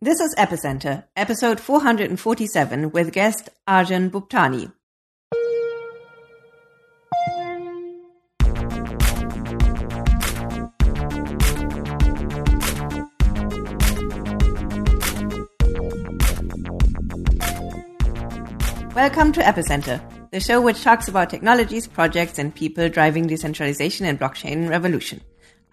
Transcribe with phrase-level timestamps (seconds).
[0.00, 4.70] This is Epicenter, episode 447, with guest Arjun Bhuptani.
[18.94, 24.20] Welcome to Epicenter, the show which talks about technologies, projects, and people driving decentralization and
[24.20, 25.20] blockchain revolution.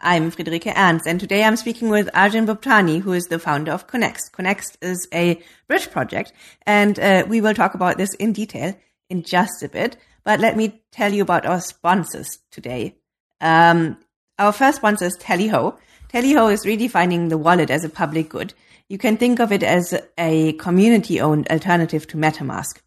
[0.05, 3.87] I'm Friederike Ernst, and today I'm speaking with Arjun Bhuptani, who is the founder of
[3.87, 4.33] Connext.
[4.33, 6.31] Connext is a bridge project,
[6.67, 8.77] and uh, we will talk about this in detail
[9.09, 9.97] in just a bit.
[10.23, 12.97] But let me tell you about our sponsors today.
[13.41, 13.97] Um,
[14.37, 15.75] our first sponsor is Tallyho.
[16.13, 18.53] Tallyho is redefining the wallet as a public good.
[18.87, 22.77] You can think of it as a community-owned alternative to MetaMask.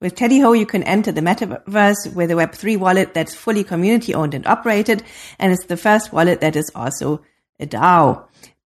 [0.00, 4.34] With Tallyho, you can enter the metaverse with a Web3 wallet that's fully community owned
[4.34, 5.02] and operated,
[5.38, 7.22] and it's the first wallet that is also
[7.60, 8.26] a DAO.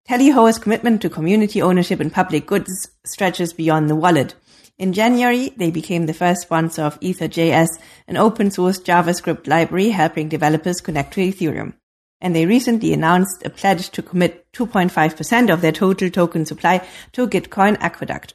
[0.07, 4.35] Tallyho's commitment to community ownership and public goods stretches beyond the wallet.
[4.77, 10.29] In January, they became the first sponsor of Ethers.js, an open source JavaScript library helping
[10.29, 11.73] developers connect to Ethereum.
[12.21, 17.27] And they recently announced a pledge to commit 2.5% of their total token supply to
[17.27, 18.34] Gitcoin Aqueduct.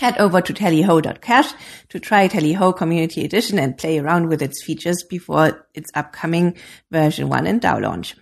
[0.00, 1.52] Head over to tallyho.cash
[1.90, 6.56] to try Tallyho Community Edition and play around with its features before its upcoming
[6.90, 8.16] version 1 and DAO launch.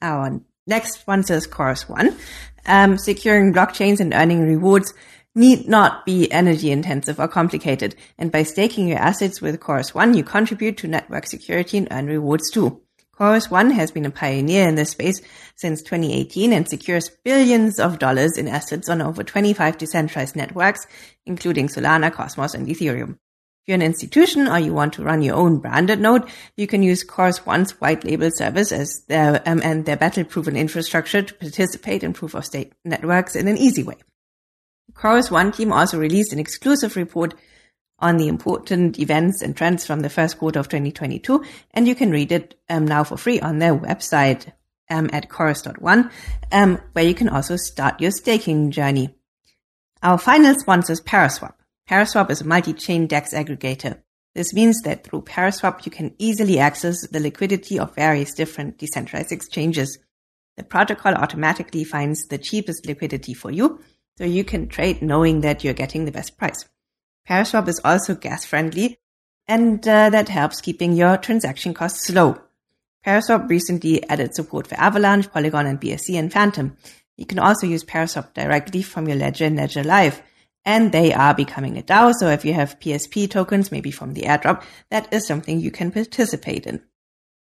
[0.00, 2.16] Our next sponsor is Chorus One.
[2.64, 4.94] Um, securing blockchains and earning rewards
[5.34, 7.94] need not be energy intensive or complicated.
[8.16, 12.06] And by staking your assets with Chorus One, you contribute to network security and earn
[12.06, 12.80] rewards too.
[13.16, 15.22] Chorus One has been a pioneer in this space
[15.54, 20.86] since 2018 and secures billions of dollars in assets on over 25 decentralized networks,
[21.24, 23.12] including Solana, Cosmos, and Ethereum.
[23.12, 26.28] If you're an institution or you want to run your own branded node,
[26.58, 30.54] you can use Chorus One's white label service as their, um, and their battle proven
[30.54, 33.96] infrastructure to participate in proof of stake networks in an easy way.
[34.92, 37.34] Chorus One team also released an exclusive report
[37.98, 41.44] on the important events and trends from the first quarter of 2022.
[41.72, 44.52] And you can read it um, now for free on their website
[44.90, 46.10] um, at chorus.one,
[46.52, 49.14] um, where you can also start your staking journey.
[50.02, 51.54] Our final sponsor is Paraswap.
[51.88, 54.00] Paraswap is a multi-chain DEX aggregator.
[54.34, 59.32] This means that through Paraswap, you can easily access the liquidity of various different decentralized
[59.32, 59.98] exchanges.
[60.56, 63.80] The protocol automatically finds the cheapest liquidity for you,
[64.18, 66.66] so you can trade knowing that you're getting the best price.
[67.28, 68.98] Paraswap is also gas friendly,
[69.48, 72.38] and uh, that helps keeping your transaction costs low.
[73.04, 76.76] Paraswap recently added support for Avalanche, Polygon, and BSC and Fantom.
[77.16, 80.22] You can also use Paraswap directly from your ledger and Ledger Live.
[80.64, 84.22] And they are becoming a DAO, so if you have PSP tokens, maybe from the
[84.22, 86.82] airdrop, that is something you can participate in.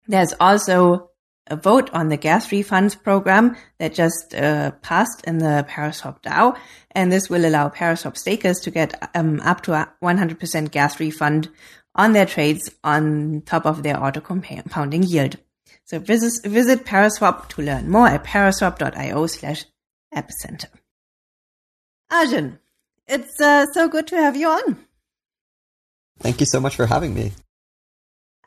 [0.07, 1.11] There's also
[1.49, 6.57] a vote on the gas refunds program that just uh, passed in the Paraswap DAO,
[6.93, 11.51] and this will allow Paraswap stakers to get um, up to a 100% gas refund
[11.95, 15.37] on their trades on top of their auto compounding yield.
[15.85, 19.65] So visit, visit Paraswap to learn more at paraswap.io slash
[20.15, 20.71] epicenter.
[22.11, 22.59] Arjun,
[23.07, 24.79] it's uh, so good to have you on.
[26.21, 27.33] Thank you so much for having me.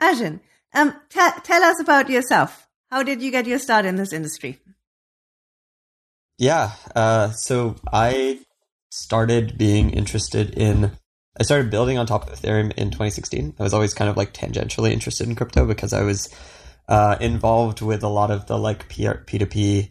[0.00, 0.40] Arjun,
[0.74, 2.67] um, t- tell us about yourself.
[2.90, 4.60] How did you get your start in this industry?
[6.38, 8.40] Yeah, uh, so I
[8.90, 10.92] started being interested in.
[11.38, 13.54] I started building on top of Ethereum in 2016.
[13.58, 16.34] I was always kind of like tangentially interested in crypto because I was
[16.88, 19.90] uh, involved with a lot of the like P2P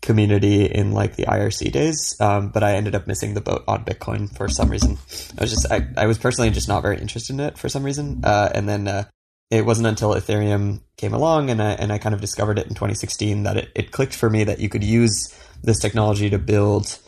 [0.00, 3.84] community in like the IRC days, um, but I ended up missing the boat on
[3.84, 4.96] Bitcoin for some reason.
[5.36, 7.82] I was just I, I was personally just not very interested in it for some
[7.82, 9.04] reason, uh, and then uh,
[9.50, 12.74] it wasn't until Ethereum came along and I, and I kind of discovered it in
[12.74, 16.98] 2016 that it, it clicked for me that you could use this technology to build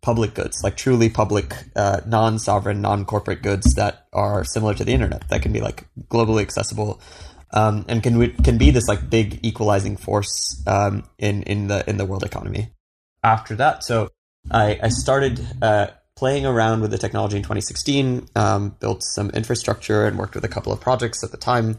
[0.00, 4.84] public goods, like truly public, uh, non sovereign, non corporate goods that are similar to
[4.84, 7.00] the internet, that can be like globally accessible.
[7.50, 11.96] Um, and can can be this like big equalizing force um, in in the in
[11.96, 12.72] the world economy.
[13.24, 14.10] After that, so
[14.50, 15.88] I, I started uh,
[16.18, 20.48] playing around with the technology in 2016, um, built some infrastructure and worked with a
[20.48, 21.78] couple of projects at the time.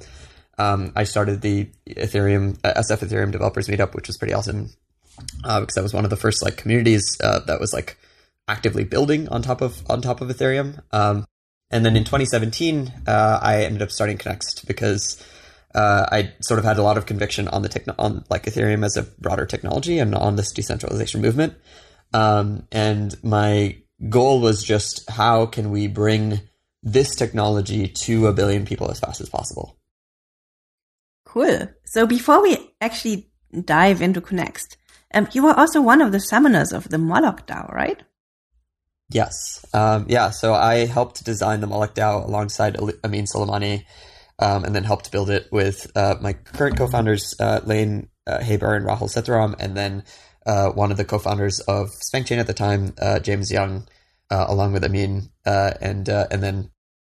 [0.57, 4.69] Um, I started the Ethereum uh, SF Ethereum Developers Meetup, which was pretty awesome
[5.43, 7.97] uh, because that was one of the first like communities uh, that was like
[8.47, 10.81] actively building on top of on top of Ethereum.
[10.93, 11.25] Um,
[11.69, 15.21] and then in 2017, uh, I ended up starting Connext because
[15.75, 18.85] uh, I sort of had a lot of conviction on the techno- on like Ethereum
[18.85, 21.55] as a broader technology and on this decentralization movement.
[22.13, 23.75] Um, and my
[24.07, 26.41] goal was just how can we bring
[26.81, 29.77] this technology to a billion people as fast as possible.
[31.25, 31.69] Cool.
[31.85, 33.29] So before we actually
[33.65, 34.77] dive into Connext,
[35.13, 38.01] um, you were also one of the summoners of the Moloch DAO, right?
[39.11, 39.65] Yes.
[39.73, 40.29] Um, yeah.
[40.29, 43.85] So I helped design the Moloch DAO alongside Amin Soleimani,
[44.37, 48.75] um, and then helped build it with uh, my current co-founders, uh, Layne uh, Haber
[48.75, 50.03] and Rahul Sethuram, and then
[50.49, 53.87] uh, one of the co-founders of SpankChain at the time, uh, James Young,
[54.31, 56.71] uh, along with Amin, and and then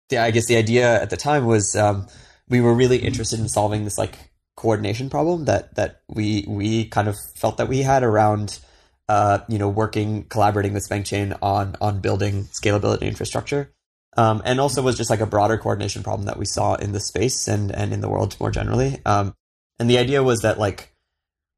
[0.09, 2.07] the, I guess the idea at the time was um,
[2.47, 4.15] we were really interested in solving this like
[4.55, 8.59] coordination problem that that we we kind of felt that we had around
[9.07, 13.71] uh, you know, working, collaborating with SpankChain on on building scalability infrastructure,
[14.17, 16.99] um, and also was just like a broader coordination problem that we saw in the
[16.99, 18.99] space and and in the world more generally.
[19.05, 19.35] Um,
[19.77, 20.94] and the idea was that like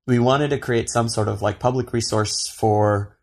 [0.08, 3.18] we wanted to create some sort of like public resource for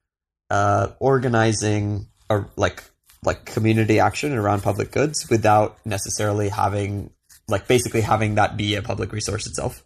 [0.50, 2.84] uh, organizing a like
[3.25, 7.10] like community action around public goods without necessarily having
[7.48, 9.82] like basically having that be a public resource itself.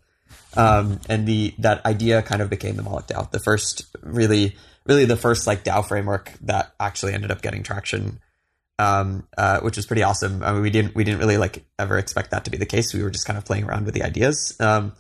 [0.57, 4.57] Um, and the that idea kind of became the Moloch DAO, the first really,
[4.87, 8.19] really the first like DAO framework that actually ended up getting traction,
[8.79, 10.43] um, uh, which was pretty awesome.
[10.43, 12.93] I mean, we didn't we didn't really like ever expect that to be the case.
[12.93, 14.57] We were just kind of playing around with the ideas.
[14.59, 14.95] Um,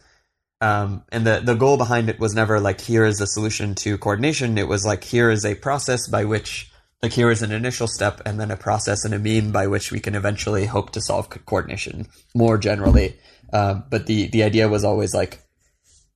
[0.60, 3.98] um, and the the goal behind it was never like here is a solution to
[3.98, 4.58] coordination.
[4.58, 6.70] It was like here is a process by which
[7.02, 9.92] like here is an initial step and then a process and a mean by which
[9.92, 13.16] we can eventually hope to solve coordination more generally
[13.52, 15.40] uh, but the the idea was always like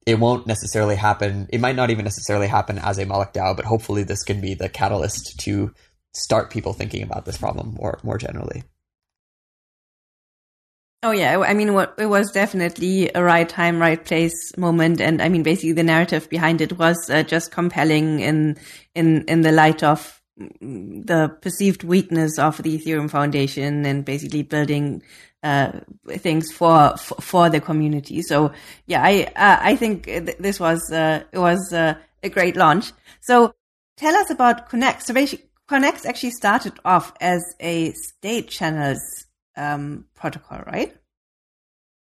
[0.05, 1.47] it won't necessarily happen.
[1.51, 4.55] It might not even necessarily happen as a Moloch DAO, but hopefully this can be
[4.55, 5.73] the catalyst to
[6.13, 8.65] start people thinking about this problem more more generally.
[11.05, 11.69] Oh yeah, I mean,
[11.99, 16.29] it was definitely a right time, right place moment, and I mean, basically the narrative
[16.31, 18.57] behind it was uh, just compelling in
[18.95, 25.03] in in the light of the perceived weakness of the Ethereum Foundation and basically building
[25.43, 25.73] uh,
[26.09, 28.23] things for, for, for the community.
[28.23, 28.53] So
[28.87, 32.93] yeah, I uh, I think th- this was uh, it was uh, a great launch.
[33.21, 33.55] So
[33.97, 35.09] tell us about Connext.
[35.09, 39.01] So basically, Connext actually started off as a state channels
[39.57, 40.95] um, protocol, right?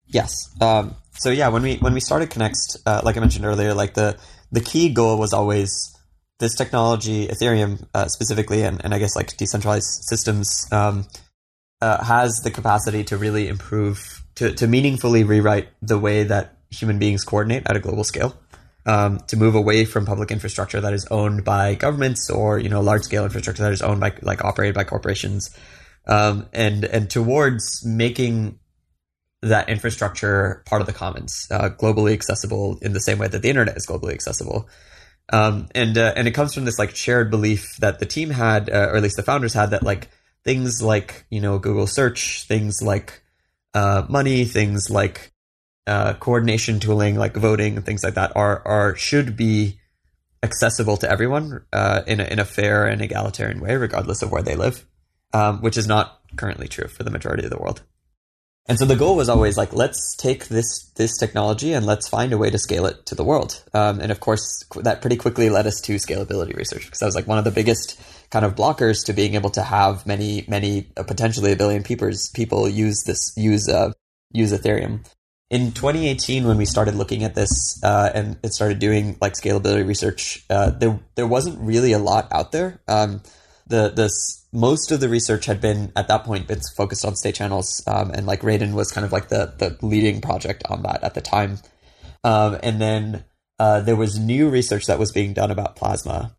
[0.07, 0.33] Yes.
[0.59, 3.93] Um, so yeah, when we when we started Connext, uh, like I mentioned earlier, like
[3.93, 4.17] the
[4.51, 5.71] the key goal was always
[6.39, 10.67] this technology, Ethereum uh, specifically, and, and I guess like decentralized systems.
[10.71, 11.05] Um,
[11.81, 16.99] uh, has the capacity to really improve, to, to meaningfully rewrite the way that human
[16.99, 18.35] beings coordinate at a global scale.
[18.85, 22.79] Um, to move away from public infrastructure that is owned by governments or you know
[22.81, 25.55] large scale infrastructure that is owned by like operated by corporations,
[26.09, 28.59] um, and and towards making
[29.41, 33.49] that infrastructure part of the commons, uh, globally accessible in the same way that the
[33.49, 34.67] internet is globally accessible.
[35.31, 38.69] Um, and uh, and it comes from this like shared belief that the team had,
[38.69, 40.09] uh, or at least the founders had, that like
[40.43, 43.21] things like you know Google search, things like
[43.75, 45.31] uh, money, things like
[45.85, 49.79] uh, coordination tooling, like voting and things like that, are are should be
[50.41, 54.41] accessible to everyone uh, in a, in a fair and egalitarian way, regardless of where
[54.41, 54.87] they live,
[55.33, 57.81] um, which is not currently true for the majority of the world.
[58.69, 62.31] And so the goal was always like, let's take this this technology and let's find
[62.31, 63.63] a way to scale it to the world.
[63.73, 67.15] Um, and of course, that pretty quickly led us to scalability research because that was
[67.15, 67.99] like one of the biggest
[68.29, 72.11] kind of blockers to being able to have many many uh, potentially a billion people
[72.35, 73.91] people use this use uh,
[74.31, 75.03] use Ethereum.
[75.49, 79.87] In 2018, when we started looking at this uh, and it started doing like scalability
[79.87, 82.81] research, uh, there there wasn't really a lot out there.
[82.87, 83.23] Um,
[83.69, 87.35] the this most of the research had been at that point been focused on state
[87.35, 91.03] channels, um, and like Raiden was kind of like the the leading project on that
[91.03, 91.59] at the time.
[92.23, 93.23] Um, and then
[93.59, 96.35] uh, there was new research that was being done about plasma.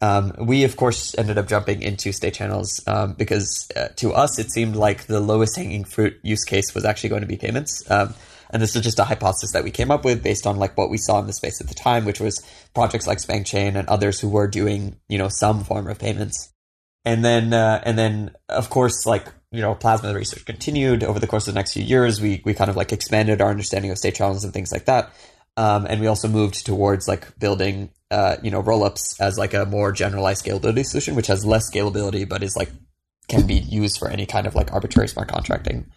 [0.00, 4.38] Um, we of course ended up jumping into state channels um, because uh, to us
[4.38, 7.88] it seemed like the lowest hanging fruit use case was actually going to be payments.
[7.90, 8.14] Um,
[8.50, 10.90] and this is just a hypothesis that we came up with based on like what
[10.90, 14.20] we saw in the space at the time, which was projects like SpankChain and others
[14.20, 16.53] who were doing you know some form of payments
[17.04, 21.26] and then uh, and then of course like you know plasma research continued over the
[21.26, 22.20] course of the next few years.
[22.20, 25.12] We we kind of like expanded our understanding of state channels and things like that.
[25.56, 29.66] Um, and we also moved towards like building uh, you know rollups as like a
[29.66, 32.70] more generalized scalability solution which has less scalability but is like
[33.28, 35.90] can be used for any kind of like arbitrary smart contracting.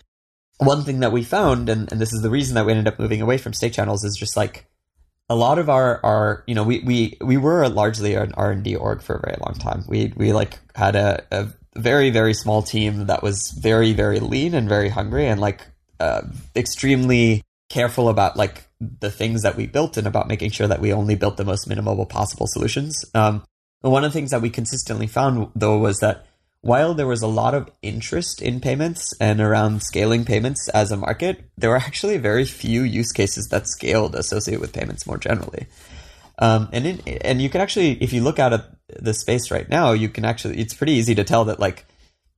[0.60, 3.00] One thing that we found and, and this is the reason that we ended up
[3.00, 4.66] moving away from state channels is just like
[5.30, 8.64] a lot of our our you know we we we were largely an R and
[8.64, 9.84] D org for a very long time.
[9.88, 14.54] We we like had a, a very very small team that was very very lean
[14.54, 15.62] and very hungry and like
[16.00, 16.22] uh,
[16.56, 20.94] extremely careful about like the things that we built and about making sure that we
[20.94, 23.04] only built the most minimal possible solutions.
[23.14, 23.44] Um,
[23.82, 26.27] one of the things that we consistently found though was that
[26.62, 30.98] while there was a lot of interest in payments and around scaling payments as a
[30.98, 35.68] market, there were actually very few use cases that scaled associated with payments more generally.
[36.40, 39.68] Um, and in, and you can actually, if you look out at the space right
[39.70, 41.86] now, you can actually it's pretty easy to tell that like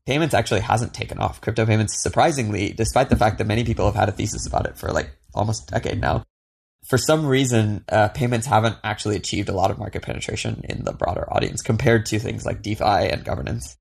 [0.06, 1.42] payments actually hasn't taken off.
[1.42, 4.78] Crypto payments, surprisingly, despite the fact that many people have had a thesis about it
[4.78, 6.24] for like almost a decade now,
[6.88, 10.94] for some reason, uh, payments haven't actually achieved a lot of market penetration in the
[10.94, 13.78] broader audience compared to things like DeFi and governance.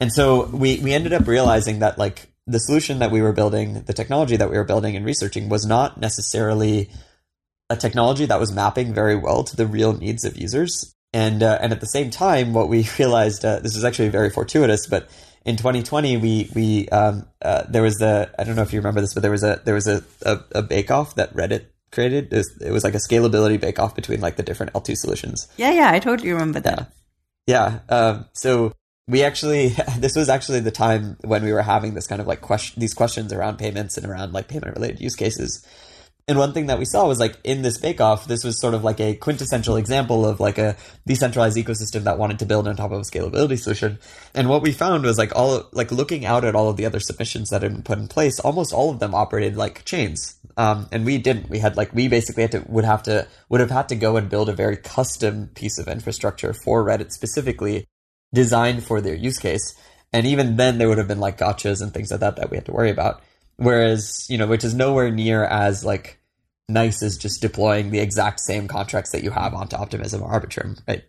[0.00, 3.82] And so we we ended up realizing that like the solution that we were building,
[3.82, 6.88] the technology that we were building and researching was not necessarily
[7.70, 10.94] a technology that was mapping very well to the real needs of users.
[11.12, 14.30] And uh, and at the same time, what we realized uh, this is actually very
[14.30, 15.08] fortuitous, but
[15.44, 19.00] in 2020 we we um, uh, there was a I don't know if you remember
[19.00, 22.32] this, but there was a there was a a, a bake off that Reddit created.
[22.32, 25.48] It was, it was, like a scalability bake off between like the different L2 solutions.
[25.56, 26.92] Yeah, yeah, I totally remember that.
[27.46, 27.96] Yeah, yeah.
[27.96, 28.74] Um, so
[29.08, 32.40] we actually this was actually the time when we were having this kind of like
[32.40, 35.66] question these questions around payments and around like payment related use cases
[36.28, 38.74] and one thing that we saw was like in this bake off, this was sort
[38.74, 42.76] of like a quintessential example of like a decentralized ecosystem that wanted to build on
[42.76, 43.98] top of a scalability solution.
[44.34, 47.00] And what we found was like all like looking out at all of the other
[47.00, 50.36] submissions that had been put in place, almost all of them operated like chains.
[50.58, 51.48] Um, and we didn't.
[51.48, 54.18] We had like we basically had to would have to would have had to go
[54.18, 57.86] and build a very custom piece of infrastructure for Reddit specifically
[58.32, 59.74] designed for their use case.
[60.12, 62.56] And even then, there would have been like gotchas and things like that that we
[62.56, 63.22] had to worry about.
[63.56, 66.18] Whereas, you know, which is nowhere near as like
[66.68, 70.80] nice as just deploying the exact same contracts that you have onto Optimism or Arbitrum,
[70.86, 71.04] right?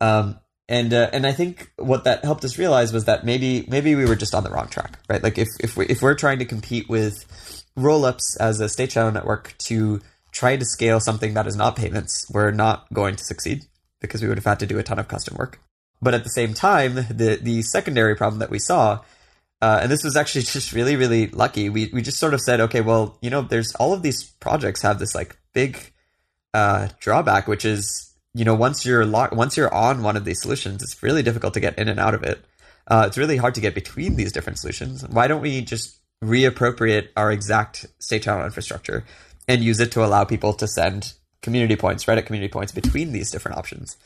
[0.00, 3.94] Um, and uh, and I think what that helped us realize was that maybe maybe
[3.94, 5.22] we were just on the wrong track, right?
[5.22, 9.12] Like if if we if we're trying to compete with rollups as a state channel
[9.12, 10.00] network to
[10.32, 13.66] try to scale something that is not payments, we're not going to succeed
[14.00, 15.60] because we would have had to do a ton of custom work.
[16.04, 19.00] But at the same time, the the secondary problem that we saw
[19.64, 21.70] uh, and this was actually just really, really lucky.
[21.70, 24.82] We we just sort of said, okay, well, you know, there's all of these projects
[24.82, 25.78] have this like big
[26.52, 30.42] uh, drawback, which is you know once you're locked, once you're on one of these
[30.42, 32.44] solutions, it's really difficult to get in and out of it.
[32.86, 35.06] Uh, it's really hard to get between these different solutions.
[35.08, 39.04] Why don't we just reappropriate our exact state channel infrastructure
[39.48, 43.30] and use it to allow people to send community points, Reddit community points between these
[43.30, 43.96] different options?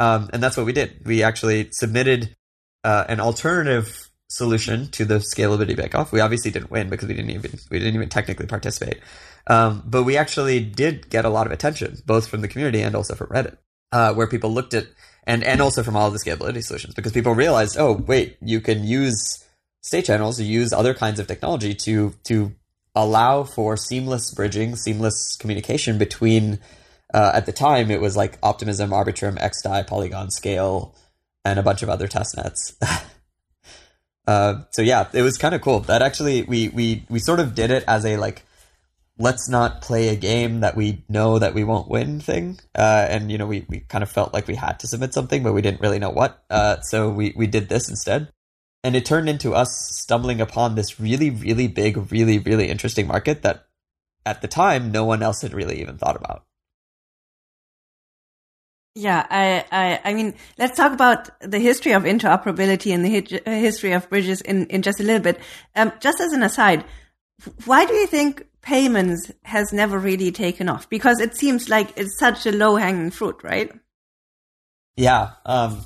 [0.00, 1.02] Um, and that's what we did.
[1.04, 2.36] We actually submitted
[2.84, 6.12] uh, an alternative solution to the scalability bake-off.
[6.12, 9.00] We obviously didn't win because we didn't even we didn't even technically participate,
[9.46, 12.94] um, but we actually did get a lot of attention, both from the community and
[12.94, 13.56] also from Reddit,
[13.92, 14.86] uh, where people looked at
[15.24, 18.84] and and also from all the scalability solutions because people realized, oh wait, you can
[18.84, 19.44] use
[19.82, 22.52] state channels, you use other kinds of technology to to
[22.94, 26.60] allow for seamless bridging, seamless communication between.
[27.12, 30.94] Uh, at the time, it was like Optimism, Arbitrum, XDAI, Polygon, SKALE,
[31.44, 32.76] and a bunch of other test nets.
[34.26, 35.80] Uh, so yeah, it was kind of cool.
[35.80, 38.44] That actually we we we sort of did it as a like
[39.18, 42.58] let's not play a game that we know that we won't win thing.
[42.74, 45.42] Uh, and you know, we, we kind of felt like we had to submit something,
[45.42, 46.42] but we didn't really know what.
[46.48, 48.28] Uh, so we, we did this instead.
[48.84, 53.42] And it turned into us stumbling upon this really, really big, really, really interesting market
[53.42, 53.66] that
[54.24, 56.44] at the time no one else had really even thought about.
[58.98, 63.92] Yeah, I, I, I mean, let's talk about the history of interoperability and the history
[63.92, 65.38] of bridges in, in just a little bit.
[65.76, 66.84] Um, just as an aside,
[67.64, 70.90] why do you think payments has never really taken off?
[70.90, 73.70] Because it seems like it's such a low hanging fruit, right?
[74.96, 75.30] Yeah.
[75.46, 75.84] Um,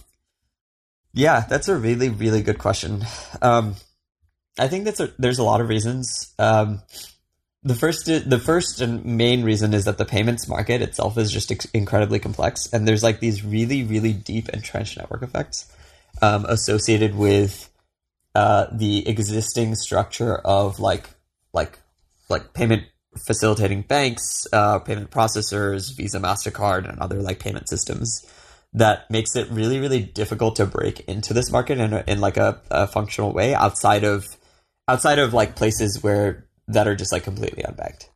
[1.12, 3.04] yeah, that's a really, really good question.
[3.42, 3.74] Um,
[4.58, 6.32] I think that's a, there's a lot of reasons.
[6.38, 6.80] Um,
[7.64, 11.52] the first, the first and main reason is that the payments market itself is just
[11.52, 15.70] ex- incredibly complex, and there's like these really, really deep entrenched network effects
[16.20, 17.70] um, associated with
[18.34, 21.08] uh, the existing structure of like,
[21.52, 21.78] like,
[22.28, 22.84] like payment
[23.26, 28.26] facilitating banks, uh, payment processors, Visa, Mastercard, and other like payment systems
[28.72, 32.38] that makes it really, really difficult to break into this market in, a, in like
[32.38, 34.26] a, a functional way outside of
[34.88, 38.08] outside of like places where that are just like completely unbanked.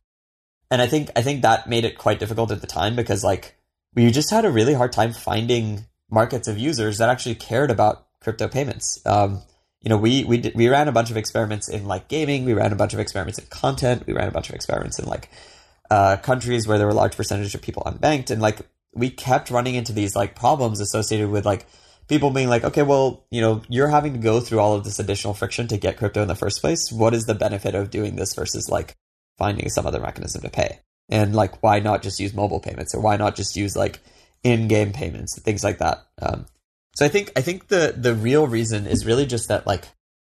[0.69, 3.55] And I think I think that made it quite difficult at the time because like
[3.93, 8.05] we just had a really hard time finding markets of users that actually cared about
[8.19, 9.01] crypto payments.
[9.05, 9.41] Um,
[9.81, 12.53] you know, we we did, we ran a bunch of experiments in like gaming, we
[12.53, 15.29] ran a bunch of experiments in content, we ran a bunch of experiments in like
[15.89, 18.59] uh, countries where there were large percentage of people unbanked, and like
[18.93, 21.65] we kept running into these like problems associated with like
[22.07, 24.99] people being like, okay, well, you know, you're having to go through all of this
[24.99, 26.91] additional friction to get crypto in the first place.
[26.91, 28.95] What is the benefit of doing this versus like
[29.37, 30.79] finding some other mechanism to pay?
[31.09, 33.99] And like, why not just use mobile payments or why not just use like
[34.43, 36.05] in-game payments, and things like that?
[36.21, 36.45] Um,
[36.95, 39.85] so I think I think the the real reason is really just that like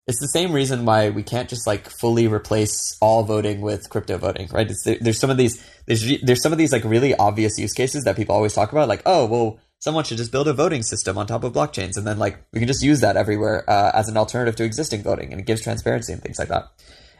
[0.07, 4.19] it's the same reason why we can't just like fully replace all voting with crypto
[4.19, 4.71] voting, right?
[4.71, 8.05] It's, there's some of these there's there's some of these like really obvious use cases
[8.05, 11.19] that people always talk about, like oh well someone should just build a voting system
[11.19, 14.09] on top of blockchains, and then like we can just use that everywhere uh, as
[14.09, 16.67] an alternative to existing voting, and it gives transparency and things like that.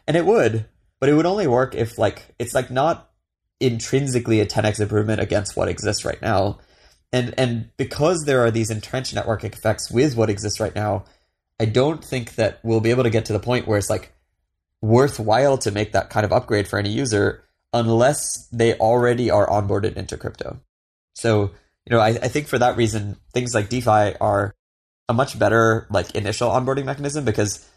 [0.07, 0.65] And it would,
[1.01, 3.11] but it would only work if like it's like not
[3.59, 6.59] intrinsically a 10x improvement against what exists right now.
[7.11, 11.03] And and because there are these entrenched network effects with what exists right now,
[11.59, 14.13] I don't think that we'll be able to get to the point where it's like
[14.81, 17.43] worthwhile to make that kind of upgrade for any user
[17.73, 20.61] unless they already are onboarded into crypto.
[21.13, 21.51] So,
[21.85, 24.55] you know, I, I think for that reason, things like DeFi are
[25.09, 27.67] a much better like initial onboarding mechanism because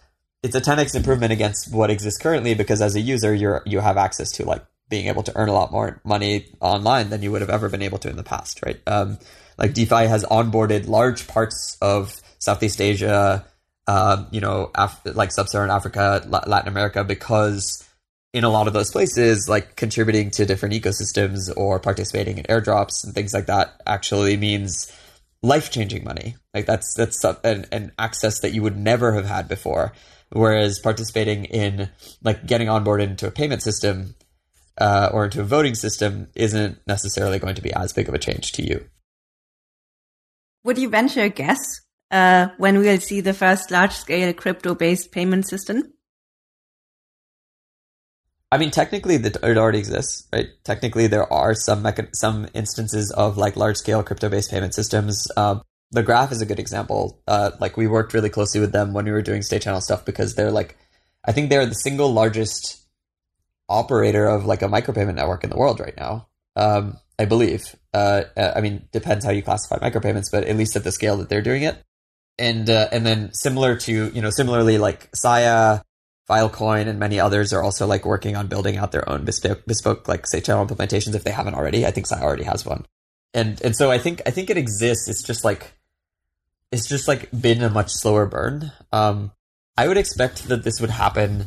[0.42, 3.96] it's a 10x improvement against what exists currently because as a user you're you have
[3.96, 7.40] access to like being able to earn a lot more money online than you would
[7.40, 8.80] have ever been able to in the past right?
[8.86, 9.18] Um,
[9.58, 13.44] like defi has onboarded large parts of southeast asia
[13.88, 17.86] uh, you know Af- like sub-saharan africa latin america because
[18.37, 23.02] in a lot of those places like contributing to different ecosystems or participating in airdrops
[23.02, 24.93] and things like that actually means
[25.43, 29.93] life-changing money like that's that's an, an access that you would never have had before
[30.31, 31.88] Whereas participating in
[32.23, 34.16] like getting on board into a payment system
[34.78, 38.19] uh, or into a voting system isn't necessarily going to be as big of a
[38.19, 38.85] change to you.
[40.64, 41.61] Would you venture a guess
[42.11, 45.93] uh, when we'll see the first large scale crypto based payment system?
[48.52, 50.48] I mean, technically, it already exists, right?
[50.64, 55.26] Technically, there are some mecha- some instances of like large scale crypto based payment systems.
[55.36, 57.20] Um, the graph is a good example.
[57.26, 60.04] Uh, like we worked really closely with them when we were doing state channel stuff
[60.04, 60.76] because they're like,
[61.24, 62.86] I think they're the single largest
[63.68, 66.28] operator of like a micropayment network in the world right now.
[66.54, 67.74] Um, I believe.
[67.92, 71.16] Uh, uh, I mean, depends how you classify micropayments, but at least at the scale
[71.18, 71.82] that they're doing it.
[72.38, 75.82] And uh, and then similar to you know similarly like Sia,
[76.28, 80.09] Filecoin, and many others are also like working on building out their own bespoke, bespoke
[80.09, 81.87] like channel implementations if they haven't already.
[81.87, 82.85] I think Sia already has one.
[83.33, 85.09] And and so I think I think it exists.
[85.09, 85.75] It's just like
[86.73, 88.73] it's just like been a much slower burn.
[88.92, 89.33] Um,
[89.76, 91.47] I would expect that this would happen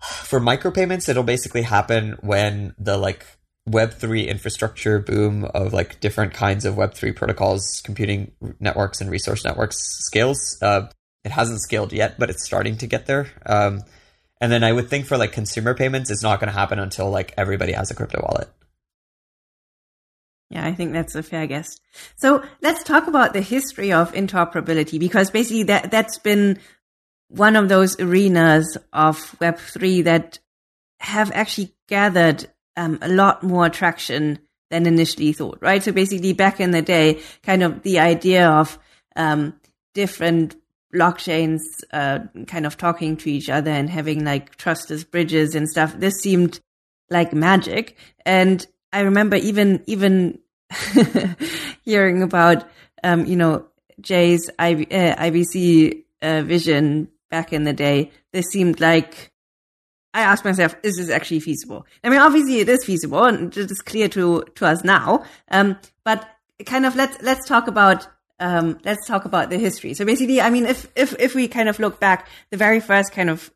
[0.00, 1.08] for micropayments.
[1.08, 3.26] It'll basically happen when the like
[3.68, 9.76] Web3 infrastructure boom of like different kinds of Web3 protocols, computing networks, and resource networks
[10.06, 10.58] scales.
[10.62, 10.88] Uh,
[11.24, 13.28] it hasn't scaled yet, but it's starting to get there.
[13.46, 13.82] Um,
[14.44, 17.08] and then I would think for like consumer payments, it's not going to happen until
[17.08, 18.46] like everybody has a crypto wallet.
[20.50, 21.80] Yeah, I think that's a fair guess.
[22.16, 26.58] So let's talk about the history of interoperability because basically that that's been
[27.28, 30.40] one of those arenas of Web3 that
[31.00, 35.82] have actually gathered um, a lot more traction than initially thought, right?
[35.82, 38.78] So basically, back in the day, kind of the idea of
[39.16, 39.54] um,
[39.94, 40.54] different
[40.94, 41.60] blockchains
[41.92, 45.94] uh, kind of talking to each other and having like trustless bridges and stuff.
[45.98, 46.60] This seemed
[47.10, 50.38] like magic, and I remember even even
[51.84, 52.64] hearing about,
[53.02, 53.66] um, you know,
[54.02, 59.32] Jae's uh, IBC uh, vision back in the day, this seemed like
[60.14, 61.86] I asked myself, is this actually feasible?
[62.04, 65.24] I mean, obviously it is feasible and it is clear to, to us now.
[65.50, 66.28] Um, but
[66.64, 68.06] kind of let's, let's talk about,
[68.40, 69.94] um, let's talk about the history.
[69.94, 73.12] So basically, I mean, if, if, if we kind of look back, the very first
[73.12, 73.52] kind of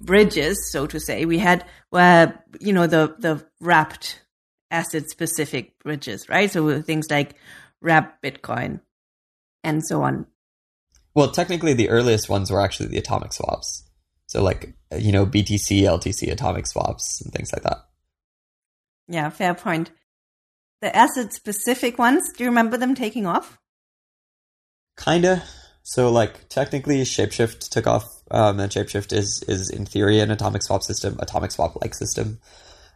[0.00, 4.22] bridges, so to say, we had where, you know, the, the wrapped
[4.70, 6.50] asset specific bridges, right?
[6.50, 7.34] So things like
[7.80, 8.80] wrap Bitcoin
[9.62, 10.26] and so on.
[11.14, 13.84] Well, technically, the earliest ones were actually the atomic swaps.
[14.26, 17.78] So, like, you know, BTC, LTC, atomic swaps, and things like that.
[19.08, 19.90] Yeah, fair point.
[20.80, 23.58] The asset specific ones, do you remember them taking off?
[24.98, 25.42] Kinda.
[25.82, 30.62] So, like, technically, Shapeshift took off, um, and Shapeshift is, is in theory an atomic
[30.62, 32.40] swap system, atomic swap like system.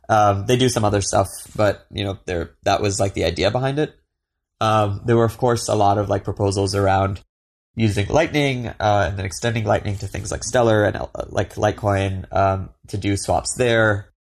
[0.09, 3.51] Um, they do some other stuff, but you know, there that was like the idea
[3.51, 3.95] behind it.
[4.61, 7.21] Um, there were, of course, a lot of like proposals around
[7.75, 12.31] using Lightning uh, and then extending Lightning to things like Stellar and uh, like Litecoin
[12.33, 14.13] um, to do swaps there.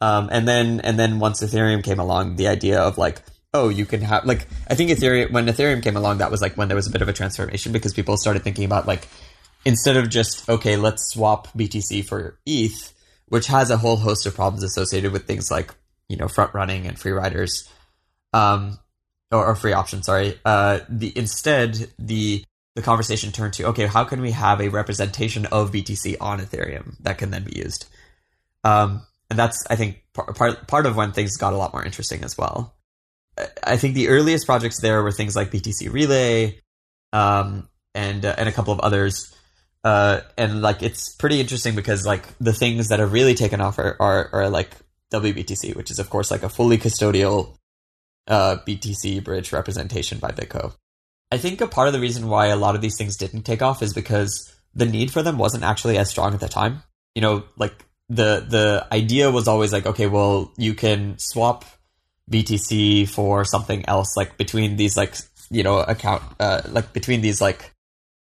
[0.00, 3.22] Um, and then and then once Ethereum came along, the idea of like
[3.54, 6.56] oh you can have like I think Ethereum when Ethereum came along, that was like
[6.56, 9.08] when there was a bit of a transformation because people started thinking about like
[9.64, 12.92] instead of just okay let's swap BTC for ETH
[13.32, 15.74] which has a whole host of problems associated with things like
[16.06, 17.66] you know front running and free riders,
[18.34, 18.78] um,
[19.30, 20.04] or, or free options.
[20.04, 20.38] Sorry.
[20.44, 22.44] Uh, the instead the
[22.76, 26.96] the conversation turned to okay, how can we have a representation of BTC on Ethereum
[27.00, 27.86] that can then be used?
[28.64, 32.24] Um, and that's I think part part of when things got a lot more interesting
[32.24, 32.74] as well.
[33.62, 36.60] I think the earliest projects there were things like BTC Relay,
[37.12, 39.32] um, and uh, and a couple of others
[39.84, 43.78] uh, and like it's pretty interesting because like the things that have really taken off
[43.78, 44.70] are, are, are like
[45.12, 47.56] WBTC, which is of course like a fully custodial
[48.28, 50.74] uh, BTC bridge representation by BitGo.
[51.32, 53.62] I think a part of the reason why a lot of these things didn't take
[53.62, 56.82] off is because the need for them wasn't actually as strong at the time.
[57.14, 57.74] You know, like
[58.08, 61.64] the the idea was always like, okay, well, you can swap
[62.30, 65.16] BTC for something else, like between these like
[65.50, 67.72] you know account uh, like between these like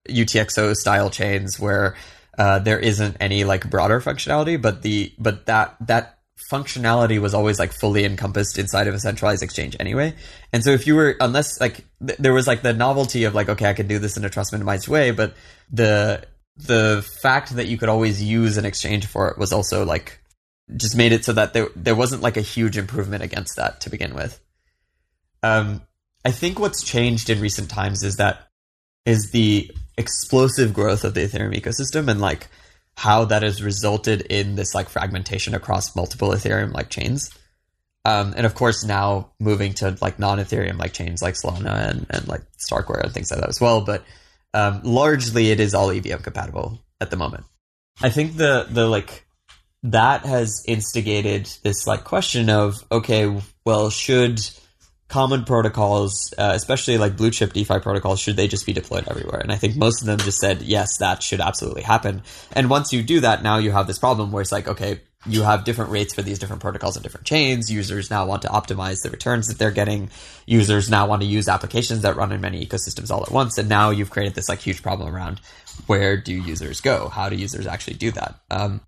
[0.09, 1.97] UTXO style chains where
[2.38, 6.18] uh, there isn't any like broader functionality, but the but that that
[6.51, 10.14] functionality was always like fully encompassed inside of a centralized exchange anyway.
[10.53, 13.49] And so if you were unless like th- there was like the novelty of like
[13.49, 15.35] okay I can do this in a trust minimized way, but
[15.71, 16.25] the
[16.57, 20.22] the fact that you could always use an exchange for it was also like
[20.77, 23.91] just made it so that there there wasn't like a huge improvement against that to
[23.91, 24.41] begin with.
[25.43, 25.83] Um,
[26.25, 28.49] I think what's changed in recent times is that
[29.05, 32.49] is the explosive growth of the Ethereum ecosystem and like
[32.97, 37.31] how that has resulted in this like fragmentation across multiple Ethereum like chains.
[38.05, 42.29] Um, and of course now moving to like non-Ethereum like chains like Solana and, and
[42.29, 43.81] like Starkware and things like that as well.
[43.81, 44.05] But
[44.55, 47.45] um, largely it is all EVM compatible at the moment.
[48.01, 49.27] I think the the like
[49.85, 54.40] that has instigated this like question of okay, well, should
[55.09, 59.40] common protocols, uh, especially like blue chip DeFi protocols, should they just be deployed everywhere?
[59.40, 62.23] And I think most of them just said yes, that should absolutely happen.
[62.53, 65.42] And once you do that, now you have this problem where it's like okay, you
[65.42, 67.71] have different rates for these different protocols and different chains.
[67.71, 70.11] Users now want to optimize the returns that they're getting.
[70.47, 73.59] Users now want to use applications that run in many ecosystems all at once.
[73.59, 75.40] And now you've created this like huge problem around
[75.87, 77.09] where do users go?
[77.09, 78.35] How do users actually do that?
[78.51, 78.81] Um,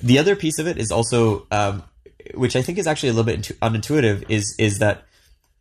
[0.00, 1.82] the other piece of it is also, um,
[2.34, 5.04] which I think is actually a little bit unintuitive, is is that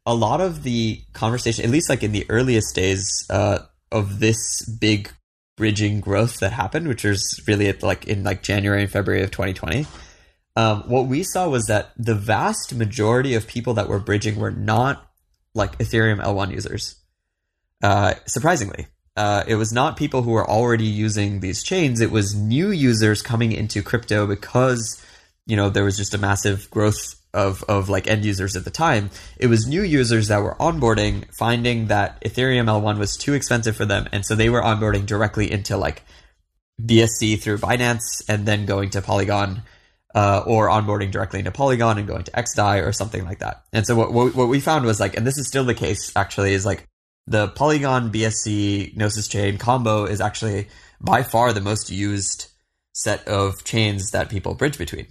[0.05, 3.59] a lot of the conversation, at least like in the earliest days uh,
[3.91, 4.37] of this
[4.79, 5.11] big
[5.57, 9.31] bridging growth that happened, which was really at like in like January and February of
[9.31, 9.85] 2020.
[10.55, 14.51] Um, what we saw was that the vast majority of people that were bridging were
[14.51, 15.07] not
[15.53, 16.95] like Ethereum L1 users.
[17.83, 21.99] Uh, surprisingly, uh, it was not people who were already using these chains.
[21.99, 25.03] It was new users coming into crypto because
[25.47, 28.69] you know there was just a massive growth of of like end users at the
[28.69, 29.09] time.
[29.37, 33.85] It was new users that were onboarding, finding that Ethereum L1 was too expensive for
[33.85, 36.03] them, and so they were onboarding directly into like
[36.79, 39.63] BSC through Binance, and then going to Polygon.
[40.15, 43.65] Uh, or onboarding directly into Polygon and going to XDAI or something like that.
[43.71, 46.11] And so what, what, what we found was like, and this is still the case
[46.15, 46.87] actually, is like
[47.27, 50.67] the Polygon BSC Gnosis chain combo is actually
[51.01, 52.47] by far the most used
[52.93, 55.07] set of chains that people bridge between.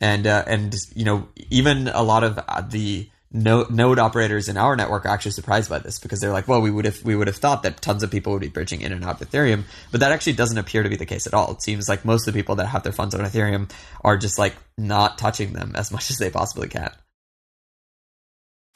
[0.00, 4.76] And uh, and you know even a lot of uh, the node operators in our
[4.76, 7.26] network are actually surprised by this because they're like, well, we would have we would
[7.26, 10.00] have thought that tons of people would be bridging in and out of Ethereum, but
[10.00, 11.52] that actually doesn't appear to be the case at all.
[11.52, 13.70] It seems like most of the people that have their funds on Ethereum
[14.04, 16.90] are just like not touching them as much as they possibly can.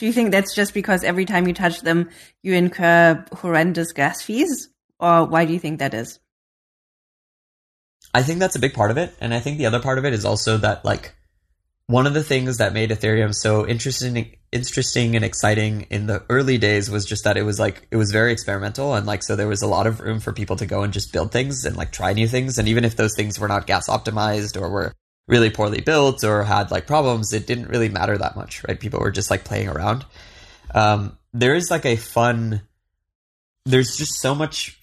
[0.01, 2.09] Do you think that's just because every time you touch them,
[2.43, 4.71] you incur horrendous gas fees?
[4.99, 6.19] Or why do you think that is?
[8.15, 9.15] I think that's a big part of it.
[9.21, 11.15] And I think the other part of it is also that, like,
[11.87, 16.57] one of the things that made Ethereum so interesting, interesting and exciting in the early
[16.57, 19.49] days was just that it was like it was very experimental and like so there
[19.49, 21.93] was a lot of room for people to go and just build things and like
[21.93, 24.93] try new things and even if those things were not gas optimized or were
[25.31, 28.79] really poorly built or had like problems, it didn't really matter that much, right?
[28.79, 30.05] People were just like playing around.
[30.75, 32.63] Um, there is like a fun,
[33.65, 34.79] there's just so much,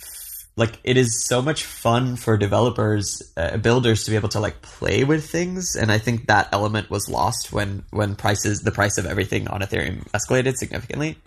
[0.56, 4.62] like it is so much fun for developers, uh, builders to be able to like
[4.62, 8.98] play with things, and I think that element was lost when when prices, the price
[8.98, 11.18] of everything on Ethereum escalated significantly.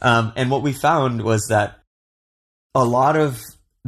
[0.00, 1.80] Um, and what we found was that
[2.74, 3.42] a lot of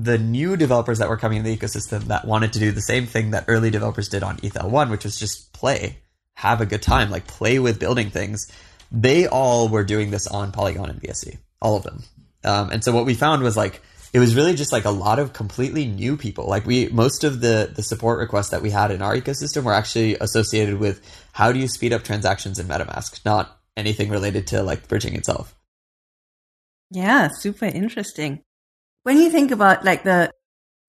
[0.04, 3.06] the new developers that were coming in the ecosystem that wanted to do the same
[3.06, 5.98] thing that early developers did on ETHL1, which was just play,
[6.36, 8.50] have a good time, like play with building things.
[8.90, 12.02] They all were doing this on Polygon and BSC, all of them.
[12.44, 13.82] Um, and so what we found was like
[14.12, 16.46] it was really just like a lot of completely new people.
[16.46, 19.74] Like we most of the the support requests that we had in our ecosystem were
[19.74, 21.00] actually associated with
[21.32, 25.54] how do you speed up transactions in MetaMask, not anything related to like bridging itself.
[26.90, 28.42] Yeah, super interesting
[29.02, 30.32] when you think about like the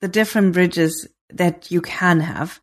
[0.02, 2.60] the different bridges that you can have,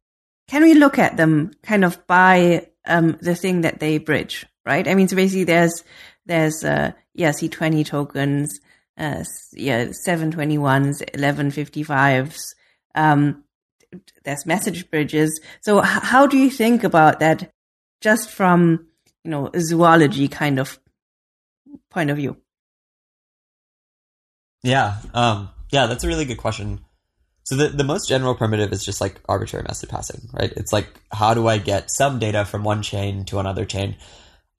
[0.49, 4.89] can we look at them kind of by um, the thing that they bridge, right?
[4.89, 5.85] I mean, so basically, there's
[6.27, 8.61] there's uh, ERC20 tokens,
[8.97, 12.39] uh, yeah 721s, 1155s.
[12.95, 13.45] Um,
[14.25, 15.41] there's message bridges.
[15.63, 17.51] So how do you think about that,
[18.01, 18.87] just from
[19.25, 20.79] you know zoology kind of
[21.91, 22.37] point of view?
[24.63, 26.81] Yeah, um, yeah, that's a really good question.
[27.45, 30.53] So the, the most general primitive is just like arbitrary message passing, right?
[30.57, 33.97] It's like how do I get some data from one chain to another chain?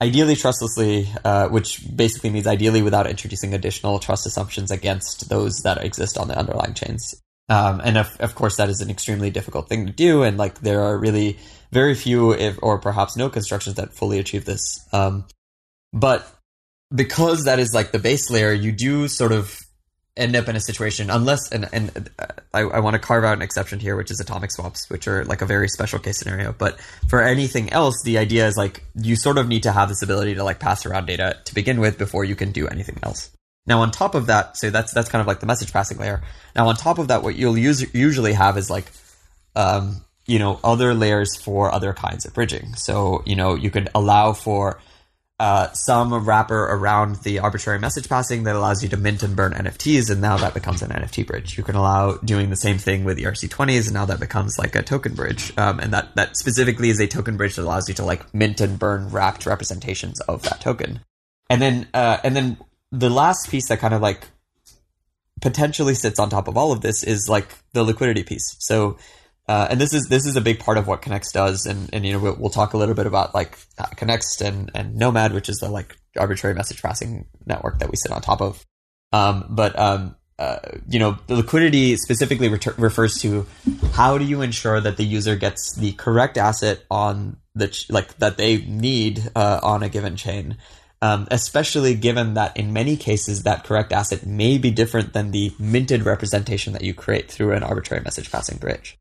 [0.01, 5.83] ideally trustlessly, uh, which basically means ideally without introducing additional trust assumptions against those that
[5.83, 7.15] exist on the underlying chains.
[7.49, 10.23] Um, and of, of course, that is an extremely difficult thing to do.
[10.23, 11.37] And like, there are really
[11.71, 14.79] very few, if, or perhaps no constructions that fully achieve this.
[14.93, 15.25] Um,
[15.91, 16.27] but
[16.93, 19.59] because that is like the base layer, you do sort of
[20.19, 23.37] end up in a situation unless and and uh, I, I want to carve out
[23.37, 26.53] an exception here which is atomic swaps which are like a very special case scenario.
[26.53, 30.01] But for anything else the idea is like you sort of need to have this
[30.01, 33.31] ability to like pass around data to begin with before you can do anything else.
[33.65, 36.21] Now on top of that so that's that's kind of like the message passing layer.
[36.55, 38.91] Now on top of that what you'll use, usually have is like
[39.55, 42.75] um you know other layers for other kinds of bridging.
[42.75, 44.79] So you know you could allow for
[45.39, 49.53] uh, some wrapper around the arbitrary message passing that allows you to mint and burn
[49.53, 51.57] NFTs, and now that becomes an NFT bridge.
[51.57, 54.83] You can allow doing the same thing with ERC20s, and now that becomes like a
[54.83, 55.53] token bridge.
[55.57, 58.59] Um, and that, that specifically is a token bridge that allows you to like mint
[58.59, 60.99] and burn wrapped representations of that token.
[61.49, 62.57] And then, uh, and then
[62.91, 64.27] the last piece that kind of like
[65.41, 68.57] potentially sits on top of all of this is like the liquidity piece.
[68.59, 68.97] So
[69.49, 72.05] uh, and this is this is a big part of what Connext does, and, and
[72.05, 73.57] you know we'll, we'll talk a little bit about like
[73.97, 78.11] Connext and, and Nomad, which is the like arbitrary message passing network that we sit
[78.11, 78.63] on top of.
[79.11, 83.47] Um, but um, uh, you know the liquidity specifically refers to
[83.93, 88.19] how do you ensure that the user gets the correct asset on the ch- like
[88.19, 90.57] that they need uh, on a given chain.
[91.01, 95.53] Um, especially given that in many cases that correct asset may be different than the
[95.57, 98.99] minted representation that you create through an arbitrary message passing bridge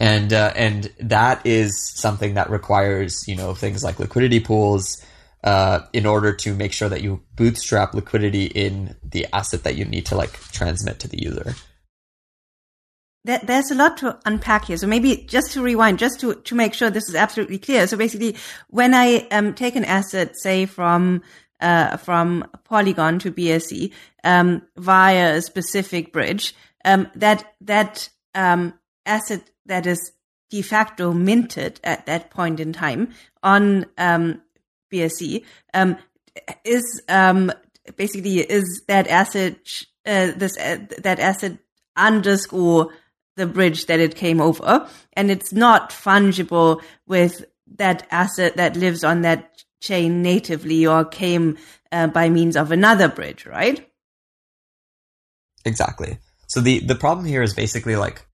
[0.00, 5.04] and uh, and that is something that requires you know things like liquidity pools
[5.44, 9.84] uh, in order to make sure that you bootstrap liquidity in the asset that you
[9.84, 11.54] need to like transmit to the user.
[13.24, 14.76] there's a lot to unpack here.
[14.76, 17.86] So maybe just to rewind, just to, to make sure this is absolutely clear.
[17.86, 18.36] So basically,
[18.68, 21.22] when I um, take an asset, say from
[21.60, 23.92] uh, from Polygon to BSC
[24.24, 28.74] um, via a specific bridge, um, that that um,
[29.06, 30.12] asset that is
[30.50, 34.40] de facto minted at that point in time on um,
[34.92, 35.96] BSC um,
[36.64, 37.52] is um,
[37.96, 39.56] basically is that asset
[40.06, 41.58] uh, this uh, that asset
[41.96, 42.90] underscore
[43.36, 47.44] the bridge that it came over, and it's not fungible with
[47.76, 51.56] that asset that lives on that chain natively or came
[51.92, 53.88] uh, by means of another bridge, right?
[55.64, 56.18] Exactly.
[56.46, 58.24] So the the problem here is basically like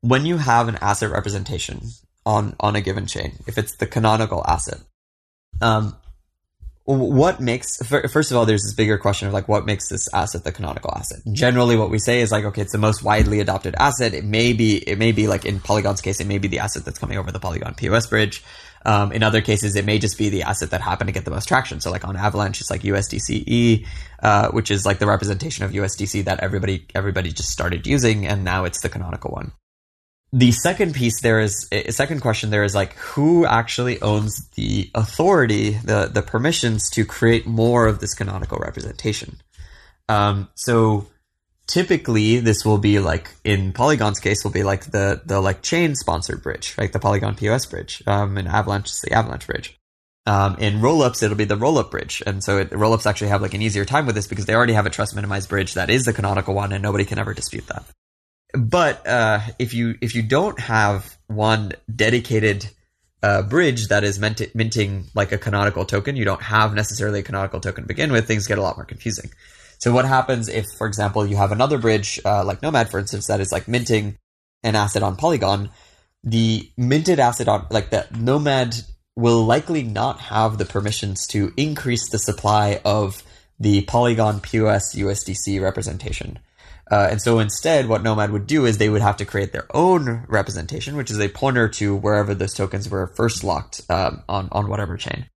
[0.00, 1.80] when you have an asset representation
[2.26, 4.80] on on a given chain, if it's the canonical asset,
[5.60, 5.96] um,
[6.84, 10.44] what makes first of all, there's this bigger question of like what makes this asset
[10.44, 11.20] the canonical asset.
[11.32, 14.14] Generally, what we say is like, okay, it's the most widely adopted asset.
[14.14, 16.84] It may be, it may be like in Polygon's case, it may be the asset
[16.84, 18.42] that's coming over the Polygon POS bridge.
[18.84, 21.30] Um, in other cases, it may just be the asset that happened to get the
[21.30, 21.80] most traction.
[21.80, 23.86] So like on Avalanche, it's like USDCE,
[24.22, 28.42] uh, which is like the representation of USDC that everybody everybody just started using, and
[28.42, 29.52] now it's the canonical one
[30.32, 34.90] the second piece there is a second question there is like who actually owns the
[34.94, 39.40] authority the the permissions to create more of this canonical representation?
[40.08, 41.06] Um, so
[41.66, 45.94] typically this will be like in polygon's case will be like the the like chain
[45.94, 49.76] sponsored bridge like the polygon pos bridge um, avalanche is the avalanche bridge.
[50.26, 52.22] Um, in rollups it'll be the rollup bridge.
[52.24, 54.74] And so it, rollups actually have like an easier time with this because they already
[54.74, 57.66] have a trust minimized bridge that is the canonical one and nobody can ever dispute
[57.66, 57.84] that
[58.52, 62.68] but uh, if you if you don't have one dedicated
[63.22, 67.60] uh, bridge that is minting like a canonical token, you don't have necessarily a canonical
[67.60, 68.26] token to begin with.
[68.26, 69.30] Things get a lot more confusing.
[69.78, 73.26] So what happens if, for example, you have another bridge uh, like Nomad, for instance,
[73.28, 74.18] that is like minting
[74.62, 75.70] an asset on Polygon?
[76.22, 78.74] The minted asset on like that Nomad
[79.16, 83.22] will likely not have the permissions to increase the supply of
[83.58, 86.38] the Polygon POS USDC representation.
[86.90, 89.66] Uh, and so instead, what Nomad would do is they would have to create their
[89.74, 94.48] own representation, which is a pointer to wherever those tokens were first locked um, on
[94.50, 95.26] on whatever chain.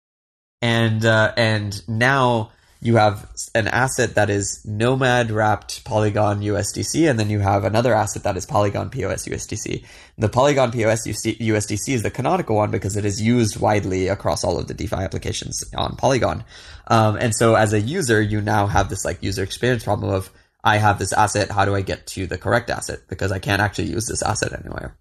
[0.61, 2.51] And uh, and now
[2.85, 7.95] you have an asset that is Nomad wrapped Polygon USDC, and then you have another
[7.95, 9.87] asset that is Polygon POS USDC.
[10.19, 14.59] The Polygon POS USDC is the canonical one because it is used widely across all
[14.59, 16.45] of the DeFi applications on Polygon.
[16.89, 20.31] Um, and so as a user, you now have this like user experience problem of
[20.65, 21.51] I have this asset.
[21.51, 23.01] How do I get to the correct asset?
[23.09, 24.97] Because I can't actually use this asset anywhere.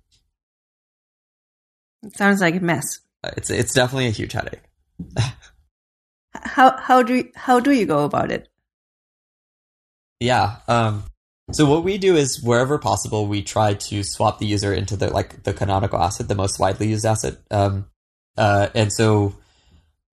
[2.04, 3.00] It sounds like a mess.
[3.24, 4.64] It's it's definitely a huge headache.
[6.36, 8.50] how how do you, how do you go about it?
[10.20, 10.58] Yeah.
[10.68, 11.06] Um,
[11.52, 15.10] so what we do is wherever possible, we try to swap the user into the
[15.10, 17.38] like the canonical asset, the most widely used asset.
[17.50, 17.88] Um,
[18.38, 19.36] uh, and so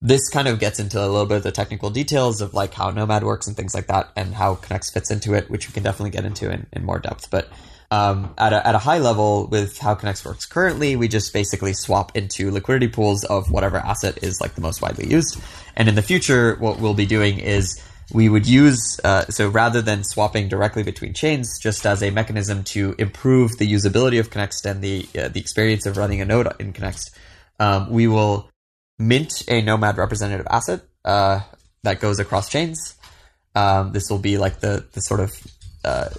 [0.02, 2.90] this kind of gets into a little bit of the technical details of like how
[2.90, 5.82] Nomad works and things like that, and how Connext fits into it, which we can
[5.82, 7.30] definitely get into in, in more depth.
[7.30, 7.48] But
[7.90, 11.74] um, at, a, at a high level, with how Connext works currently, we just basically
[11.74, 15.38] swap into liquidity pools of whatever asset is like the most widely used.
[15.76, 17.78] And in the future, what we'll be doing is
[18.12, 22.64] we would use uh, so rather than swapping directly between chains, just as a mechanism
[22.64, 26.48] to improve the usability of Connext and the uh, the experience of running a node
[26.58, 27.10] in Connext,
[27.58, 28.50] um, we will
[29.00, 31.40] mint a Nomad representative asset uh,
[31.82, 32.94] that goes across chains.
[33.54, 35.32] Um, this will be like the the sort of
[35.84, 36.10] uh,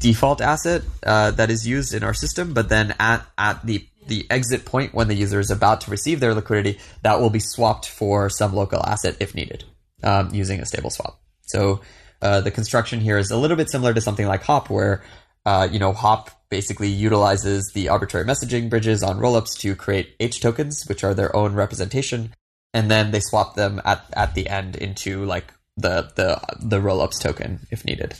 [0.00, 4.26] default asset uh, that is used in our system, but then at at the the
[4.30, 7.86] exit point when the user is about to receive their liquidity, that will be swapped
[7.86, 9.62] for some local asset if needed,
[10.02, 11.20] um, using a stable swap.
[11.42, 11.82] So
[12.22, 15.02] uh, the construction here is a little bit similar to something like Hop, where
[15.50, 20.40] uh, you know Hop basically utilizes the arbitrary messaging bridges on rollups to create H
[20.40, 22.34] tokens, which are their own representation,
[22.72, 27.20] and then they swap them at at the end into like the the the rollups
[27.20, 28.14] token if needed.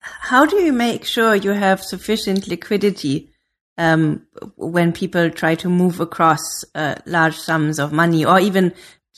[0.00, 3.30] How do you make sure you have sufficient liquidity
[3.78, 8.74] um, when people try to move across uh, large sums of money, or even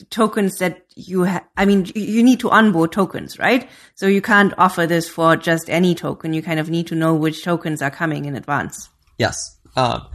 [0.09, 3.69] tokens that you have, I mean, you need to onboard tokens, right?
[3.95, 6.33] So you can't offer this for just any token.
[6.33, 8.89] You kind of need to know which tokens are coming in advance.
[9.17, 9.37] Yes.
[9.75, 10.07] Um,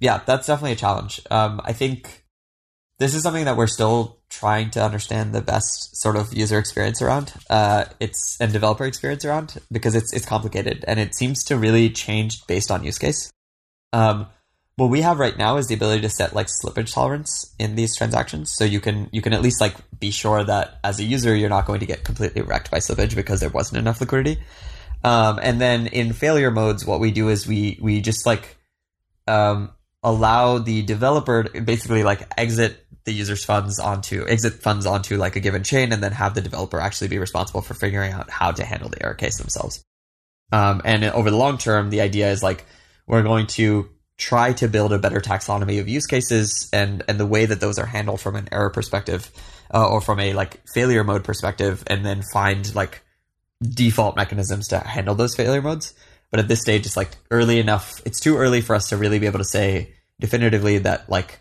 [0.00, 1.20] yeah, that's definitely a challenge.
[1.30, 2.24] Um, I think
[2.98, 7.00] this is something that we're still trying to understand the best sort of user experience
[7.00, 7.32] around.
[7.50, 11.90] Uh, it's and developer experience around because it's it's complicated and it seems to really
[11.90, 13.30] change based on use case.
[13.92, 14.26] Um,
[14.76, 17.96] what we have right now is the ability to set like slippage tolerance in these
[17.96, 18.52] transactions.
[18.52, 21.48] So you can you can at least like be sure that as a user you're
[21.48, 24.42] not going to get completely wrecked by slippage because there wasn't enough liquidity.
[25.04, 28.56] Um, and then in failure modes what we do is we we just like
[29.28, 29.70] um,
[30.02, 35.40] allow the developer basically like exit the user's funds onto exit funds onto like a
[35.40, 38.64] given chain and then have the developer actually be responsible for figuring out how to
[38.64, 39.84] handle the error case themselves.
[40.50, 42.64] Um, and over the long term the idea is like
[43.06, 47.26] we're going to try to build a better taxonomy of use cases and and the
[47.26, 49.30] way that those are handled from an error perspective
[49.72, 53.02] uh, or from a like failure mode perspective and then find like
[53.60, 55.94] default mechanisms to handle those failure modes.
[56.30, 59.18] But at this stage it's like early enough it's too early for us to really
[59.18, 61.40] be able to say definitively that like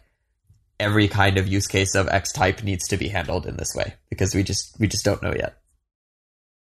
[0.80, 3.94] every kind of use case of x type needs to be handled in this way
[4.10, 5.58] because we just we just don't know yet.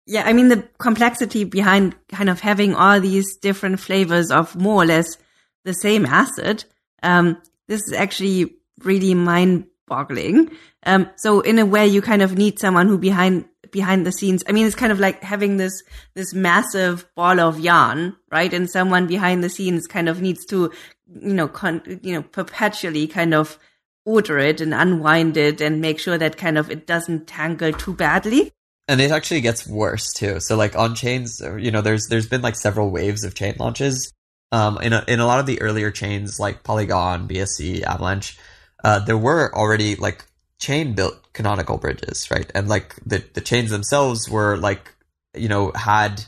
[0.07, 4.83] Yeah i mean the complexity behind kind of having all these different flavors of more
[4.83, 5.17] or less
[5.65, 6.65] the same asset.
[7.03, 10.51] Um, this is actually really mind boggling.
[10.85, 14.43] Um, so in a way, you kind of need someone who behind behind the scenes.
[14.49, 15.83] I mean, it's kind of like having this
[16.15, 18.53] this massive ball of yarn, right?
[18.53, 20.73] And someone behind the scenes kind of needs to,
[21.07, 23.59] you know, con- you know, perpetually kind of
[24.07, 27.93] order it and unwind it and make sure that kind of it doesn't tangle too
[27.93, 28.53] badly.
[28.89, 30.41] And it actually gets worse too.
[30.41, 34.13] So like on chains, you know, there's there's been like several waves of chain launches
[34.53, 38.39] um, in a, in a lot of the earlier chains like Polygon, BSC, Avalanche,
[38.83, 40.25] uh, there were already like
[40.59, 42.51] chain built canonical bridges, right?
[42.55, 44.95] And like the the chains themselves were like
[45.35, 46.25] you know had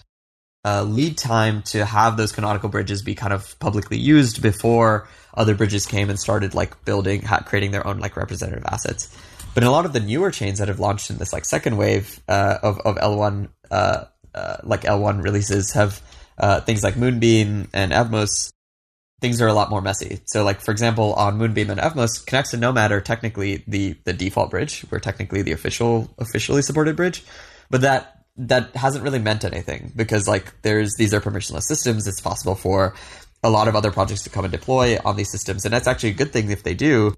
[0.65, 5.55] uh, lead time to have those canonical bridges be kind of publicly used before other
[5.55, 9.17] bridges came and started like building, creating their own like representative assets.
[9.55, 11.77] But in a lot of the newer chains that have launched in this like second
[11.77, 14.05] wave uh, of of L1, uh,
[14.35, 16.01] uh like L1 releases have
[16.39, 18.53] uh, things like Moonbeam and Evmos,
[19.21, 20.21] things are a lot more messy.
[20.27, 24.13] So, like for example, on Moonbeam and Evmos, Connext and Nomad are technically the the
[24.13, 24.85] default bridge.
[24.91, 27.25] We're technically the official officially supported bridge,
[27.71, 32.07] but that that hasn't really meant anything because like there's these are permissionless systems.
[32.07, 32.95] It's possible for
[33.43, 36.11] a lot of other projects to come and deploy on these systems, and that's actually
[36.11, 37.15] a good thing if they do.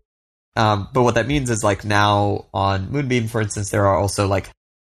[0.56, 4.28] Um, but what that means is like now on Moonbeam, for instance, there are also
[4.28, 4.50] like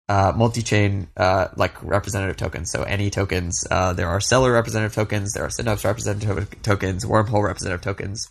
[0.09, 2.71] uh, multi-chain uh, like representative tokens.
[2.71, 7.43] So any tokens, uh, there are Celer representative tokens, there are Synapse representative tokens, wormhole
[7.43, 8.29] representative tokens,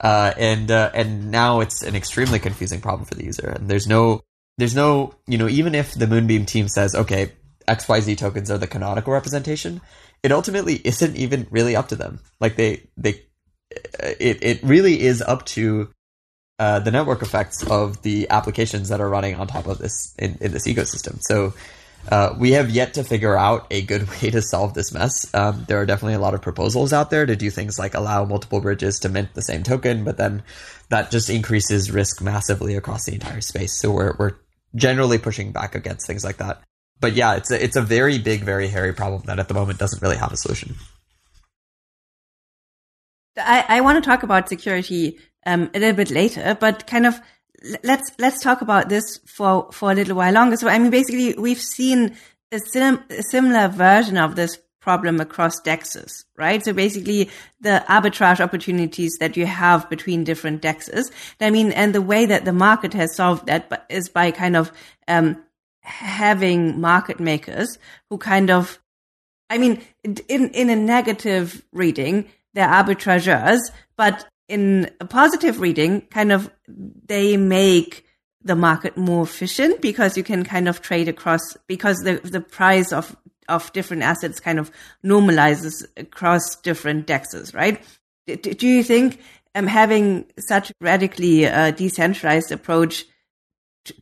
[0.00, 3.48] uh, and uh, and now it's an extremely confusing problem for the user.
[3.48, 4.22] And there's no
[4.58, 7.32] there's no you know even if the Moonbeam team says okay
[7.66, 9.80] X Y Z tokens are the canonical representation,
[10.22, 12.20] it ultimately isn't even really up to them.
[12.40, 13.22] Like they they
[13.70, 15.90] it it really is up to
[16.58, 20.38] uh, the network effects of the applications that are running on top of this in,
[20.40, 21.18] in this ecosystem.
[21.20, 21.54] So
[22.10, 25.32] uh, we have yet to figure out a good way to solve this mess.
[25.34, 28.24] Um, there are definitely a lot of proposals out there to do things like allow
[28.24, 30.42] multiple bridges to mint the same token, but then
[30.88, 33.78] that just increases risk massively across the entire space.
[33.80, 34.34] So we're we're
[34.74, 36.62] generally pushing back against things like that.
[37.00, 39.78] But yeah, it's a, it's a very big, very hairy problem that at the moment
[39.78, 40.76] doesn't really have a solution.
[43.36, 47.20] I, I want to talk about security um, a little bit later, but kind of
[47.82, 50.56] let's let's talk about this for for a little while longer.
[50.56, 52.16] So I mean, basically, we've seen
[52.52, 56.64] a, sim- a similar version of this problem across dexes, right?
[56.64, 57.28] So basically
[57.60, 61.10] the arbitrage opportunities that you have between different dexes.
[61.40, 64.70] I mean, and the way that the market has solved that is by kind of,
[65.08, 65.42] um,
[65.80, 67.78] having market makers
[68.10, 68.78] who kind of,
[69.50, 73.58] I mean, in, in a negative reading, they're arbitrageurs,
[73.96, 78.04] but in a positive reading, kind of they make
[78.42, 82.92] the market more efficient because you can kind of trade across because the the price
[82.92, 83.16] of
[83.48, 84.70] of different assets kind of
[85.04, 87.82] normalizes across different dexes, right?
[88.26, 89.20] Do you think
[89.54, 93.04] um, having such radically uh, decentralized approach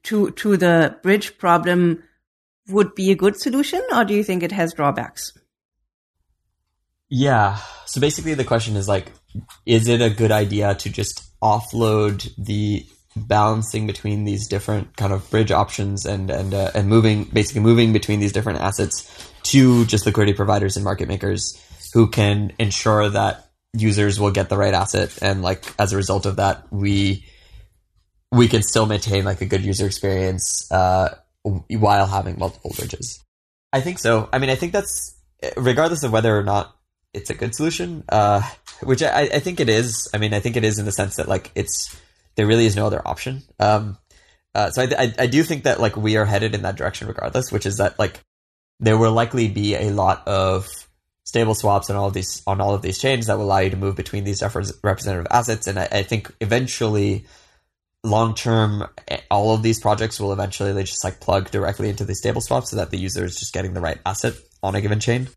[0.03, 2.03] to to the bridge problem
[2.68, 5.32] would be a good solution, or do you think it has drawbacks?
[7.09, 7.59] Yeah.
[7.86, 9.12] So basically, the question is like,
[9.66, 15.28] is it a good idea to just offload the balancing between these different kind of
[15.30, 20.07] bridge options and and uh, and moving basically moving between these different assets to just
[20.07, 21.61] liquidity providers and market makers
[21.93, 26.26] who can ensure that users will get the right asset and like as a result
[26.26, 27.24] of that we
[28.32, 31.14] we can still maintain like a good user experience uh,
[31.68, 33.22] while having multiple bridges.
[33.72, 34.28] I think so.
[34.32, 35.16] I mean i think that's
[35.57, 36.74] regardless of whether or not
[37.14, 38.42] it's a good solution uh,
[38.82, 41.16] which I, I think it is i mean i think it is in the sense
[41.16, 41.96] that like it's
[42.36, 43.96] there really is no other option um,
[44.54, 47.08] uh, so I, I, I do think that like we are headed in that direction
[47.08, 48.20] regardless which is that like
[48.80, 50.68] there will likely be a lot of
[51.24, 53.70] stable swaps on all of these on all of these chains that will allow you
[53.70, 55.66] to move between these representative assets.
[55.66, 57.26] And I, I think eventually,
[58.02, 58.88] long term,
[59.30, 62.66] all of these projects will eventually they just like plug directly into the stable swap
[62.66, 65.28] so that the user is just getting the right asset on a given chain.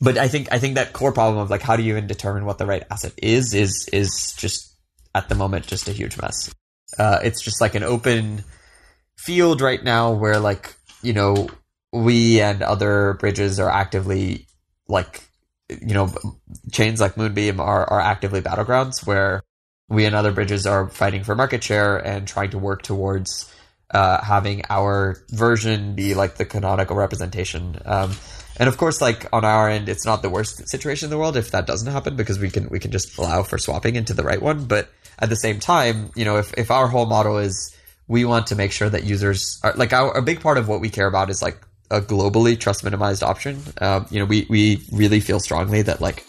[0.00, 2.44] But I think I think that core problem of like how do you even determine
[2.44, 4.74] what the right asset is is is just
[5.14, 6.54] at the moment just a huge mess.
[6.98, 8.44] Uh, it's just like an open
[9.16, 11.48] field right now where like you know
[11.92, 14.46] we and other bridges are actively
[14.88, 15.24] like
[15.68, 16.12] you know
[16.70, 19.42] chains like moonbeam are, are actively battlegrounds where
[19.88, 23.52] we and other bridges are fighting for market share and trying to work towards
[23.92, 28.12] uh, having our version be like the canonical representation um,
[28.58, 31.36] and of course like on our end it's not the worst situation in the world
[31.36, 34.22] if that doesn't happen because we can we can just allow for swapping into the
[34.22, 34.88] right one but
[35.18, 37.76] at the same time you know if, if our whole model is
[38.08, 40.80] we want to make sure that users are like our, a big part of what
[40.80, 41.58] we care about is like
[41.90, 43.60] a globally trust minimized option.
[43.80, 46.24] Um, you know, we we really feel strongly that like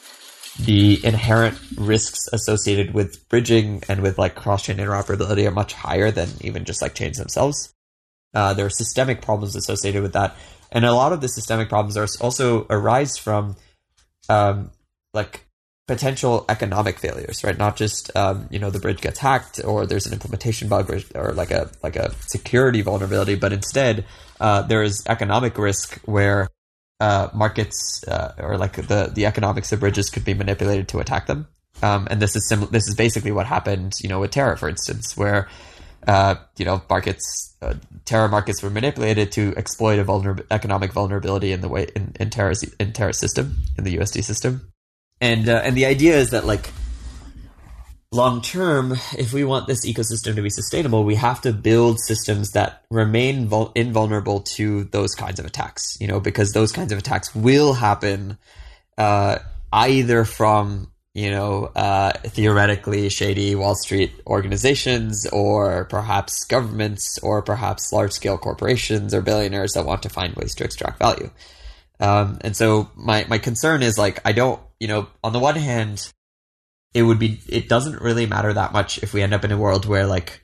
[0.60, 6.10] the inherent risks associated with bridging and with like cross chain interoperability are much higher
[6.12, 7.74] than even just like chains themselves.
[8.34, 10.36] Uh, there are systemic problems associated with that,
[10.72, 13.56] and a lot of the systemic problems are also arise from
[14.30, 14.72] um,
[15.14, 15.46] like
[15.88, 17.58] potential economic failures, right?
[17.58, 21.00] Not just um, you know the bridge gets hacked or there's an implementation bug or,
[21.16, 24.06] or like a like a security vulnerability, but instead
[24.40, 26.50] uh, there is economic risk where
[27.00, 31.28] uh, markets uh, or like the the economics of bridges could be manipulated to attack
[31.28, 31.48] them.
[31.82, 34.68] Um, and this is sim- this is basically what happened, you know, with Terra, for
[34.68, 35.48] instance, where
[36.08, 41.52] uh, you know markets uh, Terra markets were manipulated to exploit a vulner- economic vulnerability
[41.52, 44.72] in the way in, in Terra's in Terra system in the USD system
[45.22, 46.72] and uh, and the idea is that like
[48.12, 52.52] long term, if we want this ecosystem to be sustainable, we have to build systems
[52.52, 55.98] that remain vul- invulnerable to those kinds of attacks.
[56.00, 58.38] You know, because those kinds of attacks will happen
[58.98, 59.40] uh,
[59.72, 67.92] either from you know uh, theoretically shady Wall Street organizations, or perhaps governments, or perhaps
[67.92, 71.30] large scale corporations or billionaires that want to find ways to extract value.
[72.00, 75.56] Um, and so my my concern is like I don't you know, on the one
[75.56, 76.12] hand,
[76.94, 79.58] it would be it doesn't really matter that much if we end up in a
[79.58, 80.42] world where like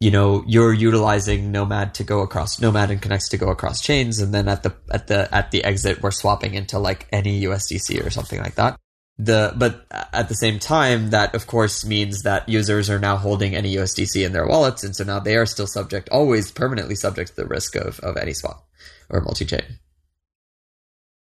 [0.00, 4.20] you know you're utilizing nomad to go across nomad and Connext to go across chains
[4.20, 8.04] and then at the at the at the exit we're swapping into like any usdc
[8.04, 8.78] or something like that
[9.16, 13.54] the but at the same time that of course means that users are now holding
[13.54, 17.30] any usdc in their wallets and so now they are still subject always permanently subject
[17.30, 18.60] to the risk of of Anyswap
[19.08, 19.78] or multi-chain.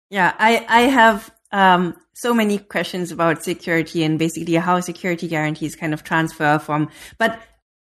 [0.09, 5.76] Yeah i i have um, so many questions about security and basically how security guarantees
[5.76, 7.39] kind of transfer from, but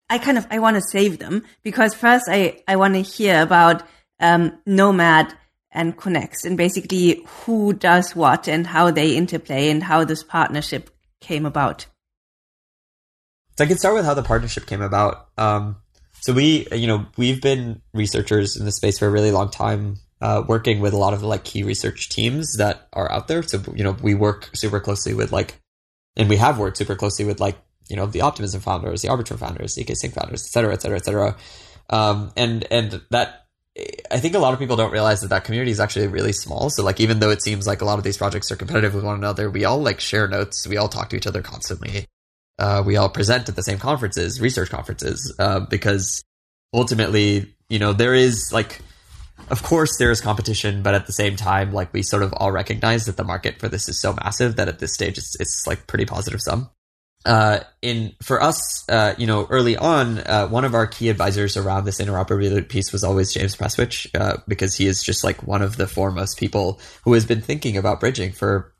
[0.09, 3.41] I kind of, I want to save them because first I, I want to hear
[3.41, 3.83] about,
[4.19, 5.33] um, Nomad
[5.73, 10.89] and Connext and basically who does what and how they interplay and how this partnership
[11.19, 11.87] came about.
[13.57, 15.27] So I can start with how the partnership came about.
[15.37, 15.77] Um,
[16.21, 19.97] so we, you know, we've been researchers in the space for a really long time
[20.23, 23.43] uh, working with a lot of the like key research teams that are out there.
[23.43, 25.59] So you know, we work super closely with like,
[26.15, 27.57] and we have worked super closely with like
[27.89, 30.97] you know the Optimism founders, the Arbitrum founders, the zk founders, et cetera, et cetera,
[30.97, 31.35] et cetera.
[31.89, 33.42] Um, and and that
[34.11, 36.69] I think a lot of people don't realize that that community is actually really small.
[36.69, 39.03] So like even though it seems like a lot of these projects are competitive with
[39.03, 42.05] one another, we all like share notes, we all talk to each other constantly.
[42.59, 46.23] Uh, we all present at the same conferences, research conferences, uh, because
[46.71, 48.79] ultimately, you know, there is like
[49.49, 52.51] of course there is competition, but at the same time, like we sort of all
[52.51, 55.65] recognize that the market for this is so massive that at this stage it's, it's
[55.67, 56.69] like pretty positive sum.
[57.25, 61.55] Uh, in for us, uh, you know, early on, uh, one of our key advisors
[61.55, 65.61] around this interoperability piece was always James Prestwich, uh, because he is just like one
[65.61, 68.73] of the foremost people who has been thinking about bridging for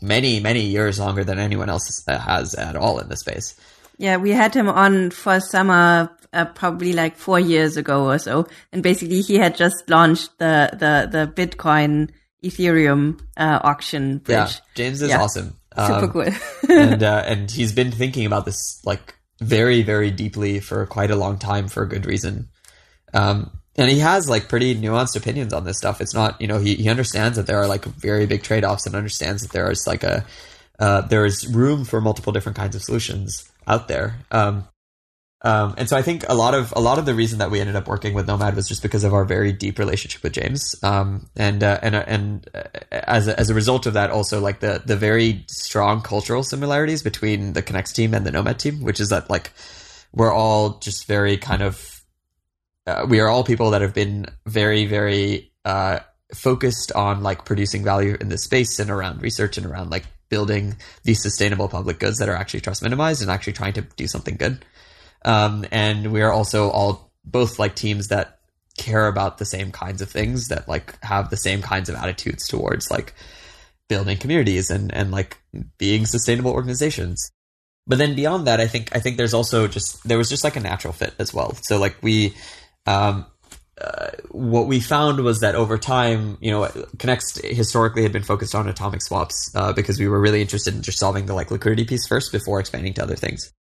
[0.00, 3.54] many, many years longer than anyone else has at all in the space.
[3.98, 8.46] Yeah, we had him on for summer uh, probably like four years ago or so,
[8.72, 12.10] and basically he had just launched the the the Bitcoin
[12.42, 14.36] Ethereum uh, auction bridge.
[14.36, 15.22] Yeah, James is yeah.
[15.22, 15.56] awesome.
[15.76, 16.26] Super um, cool.
[16.68, 21.16] and uh, and he's been thinking about this like very very deeply for quite a
[21.16, 22.48] long time for a good reason.
[23.12, 26.00] Um, and he has like pretty nuanced opinions on this stuff.
[26.00, 28.86] It's not you know he he understands that there are like very big trade offs
[28.86, 30.24] and understands that there is like a
[30.78, 34.18] uh, there is room for multiple different kinds of solutions out there.
[34.30, 34.68] Um,
[35.44, 37.60] um, and so I think a lot of a lot of the reason that we
[37.60, 40.74] ended up working with Nomad was just because of our very deep relationship with James,
[40.82, 44.40] um, and uh, and uh, and uh, as a, as a result of that, also
[44.40, 48.80] like the the very strong cultural similarities between the Connext team and the Nomad team,
[48.80, 49.52] which is that like
[50.14, 52.02] we're all just very kind of
[52.86, 55.98] uh, we are all people that have been very very uh,
[56.32, 60.76] focused on like producing value in this space and around research and around like building
[61.02, 64.36] these sustainable public goods that are actually trust minimized and actually trying to do something
[64.36, 64.64] good.
[65.24, 68.38] Um, and we are also all both like teams that
[68.76, 72.48] care about the same kinds of things that like have the same kinds of attitudes
[72.48, 73.14] towards like
[73.88, 75.38] building communities and and like
[75.78, 77.30] being sustainable organizations
[77.86, 80.56] but then beyond that i think i think there's also just there was just like
[80.56, 82.34] a natural fit as well so like we
[82.86, 83.24] um
[83.80, 86.70] uh, what we found was that over time, you know,
[87.00, 90.82] Connext historically had been focused on atomic swaps uh, because we were really interested in
[90.82, 93.52] just solving the like liquidity piece first before expanding to other things.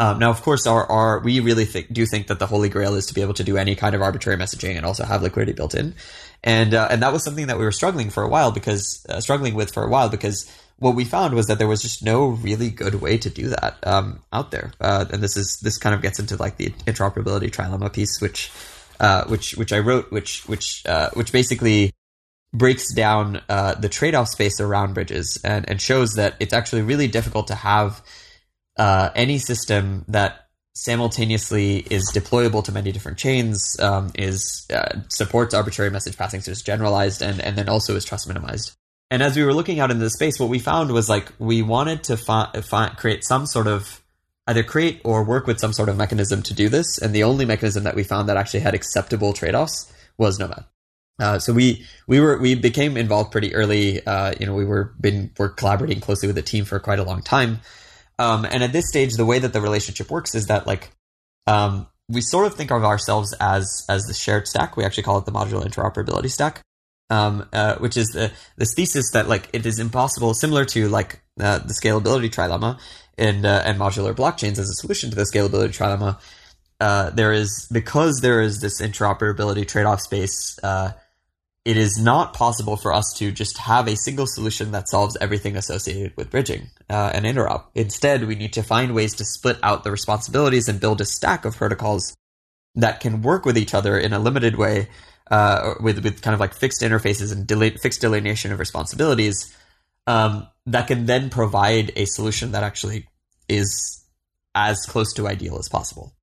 [0.00, 2.94] Um, now, of course, our, our we really think, do think that the holy grail
[2.94, 5.52] is to be able to do any kind of arbitrary messaging and also have liquidity
[5.52, 5.94] built in,
[6.42, 9.20] and uh, and that was something that we were struggling for a while because uh,
[9.20, 12.28] struggling with for a while because what we found was that there was just no
[12.28, 15.94] really good way to do that um, out there, uh, and this is this kind
[15.94, 18.50] of gets into like the interoperability trilemma piece, which
[19.00, 21.92] uh, which which I wrote, which which uh, which basically
[22.54, 26.82] breaks down uh, the trade off space around bridges and, and shows that it's actually
[26.82, 28.02] really difficult to have
[28.76, 35.54] uh, any system that simultaneously is deployable to many different chains, um, is uh, supports
[35.54, 38.72] arbitrary message passing, so it's generalized, and and then also is trust minimized.
[39.10, 41.62] And as we were looking out into the space, what we found was like we
[41.62, 44.00] wanted to fi- fi- create some sort of
[44.46, 46.98] either create or work with some sort of mechanism to do this.
[46.98, 50.64] And the only mechanism that we found that actually had acceptable trade offs was Nomad.
[51.20, 54.04] Uh, so we we were we became involved pretty early.
[54.06, 57.04] Uh, you know, we were been we're collaborating closely with the team for quite a
[57.04, 57.60] long time.
[58.20, 60.90] Um, and at this stage, the way that the relationship works is that like
[61.46, 64.76] um, we sort of think of ourselves as as the shared stack.
[64.76, 66.60] We actually call it the modular interoperability stack,
[67.08, 71.22] um, uh, which is the this thesis that like it is impossible, similar to like
[71.40, 72.78] uh, the scalability trilemma
[73.16, 76.20] and uh, and modular blockchains as a solution to the scalability trilemma.
[76.78, 80.92] Uh, there is because there is this interoperability trade off space uh,
[81.64, 85.56] it is not possible for us to just have a single solution that solves everything
[85.56, 87.64] associated with bridging uh, and interop.
[87.74, 91.44] Instead, we need to find ways to split out the responsibilities and build a stack
[91.44, 92.16] of protocols
[92.76, 94.88] that can work with each other in a limited way,
[95.30, 99.54] uh, with with kind of like fixed interfaces and deli- fixed delineation of responsibilities,
[100.06, 103.06] um, that can then provide a solution that actually
[103.48, 104.02] is
[104.54, 106.14] as close to ideal as possible.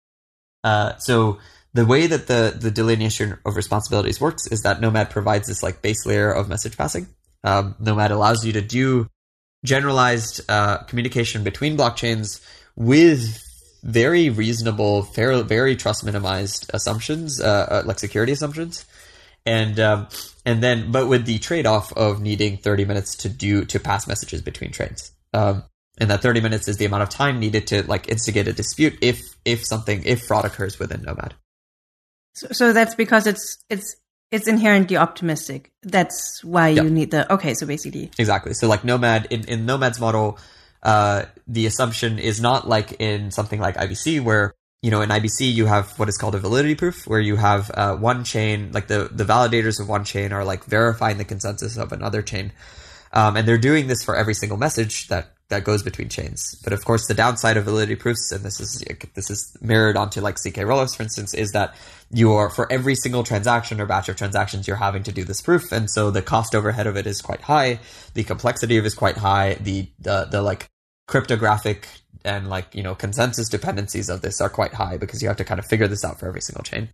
[0.64, 1.38] Uh, so
[1.74, 5.82] the way that the the delineation of responsibilities works is that Nomad provides this like
[5.82, 7.08] base layer of message passing.
[7.44, 9.10] Um, Nomad allows you to do
[9.64, 12.42] generalized uh, communication between blockchains
[12.76, 13.44] with
[13.84, 18.86] very reasonable, fair, very trust minimized assumptions, uh, uh, like security assumptions,
[19.46, 20.08] and um,
[20.46, 24.08] and then but with the trade off of needing thirty minutes to do to pass
[24.08, 25.12] messages between trains.
[25.34, 25.64] Um,
[26.00, 28.98] and that 30 minutes is the amount of time needed to like instigate a dispute
[29.02, 31.34] if if something if fraud occurs within nomad
[32.38, 33.96] so, so that's because it's it's
[34.32, 35.72] it's inherently optimistic.
[35.82, 36.84] That's why yep.
[36.84, 37.56] you need the okay.
[37.56, 38.54] So basically, exactly.
[38.54, 40.38] So like Nomad in in Nomad's model,
[40.84, 45.52] uh, the assumption is not like in something like IBC where you know in IBC
[45.52, 48.88] you have what is called a validity proof, where you have uh, one chain like
[48.88, 52.52] the the validators of one chain are like verifying the consensus of another chain.
[53.14, 56.60] Um, and they're doing this for every single message that that goes between chains.
[56.64, 58.84] But of course, the downside of validity proofs, and this is
[59.14, 61.76] this is mirrored onto like ZK rollups, for instance, is that
[62.12, 65.72] you're for every single transaction or batch of transactions, you're having to do this proof,
[65.72, 67.80] and so the cost overhead of it is quite high.
[68.14, 69.56] The complexity of it is quite high.
[69.56, 70.68] The the the like
[71.08, 71.88] cryptographic
[72.26, 75.46] and like you know consensus dependencies of this are quite high because you have to
[75.46, 76.90] kind of figure this out for every single chain.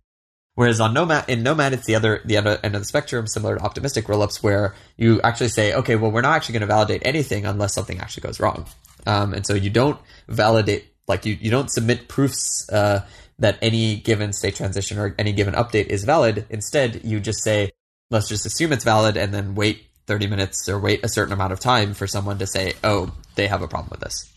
[0.54, 3.56] Whereas on Nomad, in Nomad, it's the other the other end of the spectrum, similar
[3.56, 7.02] to optimistic rollups, where you actually say, okay, well, we're not actually going to validate
[7.04, 8.66] anything unless something actually goes wrong,
[9.06, 9.98] um, and so you don't
[10.28, 13.00] validate like you you don't submit proofs uh,
[13.40, 16.46] that any given state transition or any given update is valid.
[16.50, 17.72] Instead, you just say,
[18.10, 21.52] let's just assume it's valid, and then wait 30 minutes or wait a certain amount
[21.52, 24.33] of time for someone to say, oh, they have a problem with this.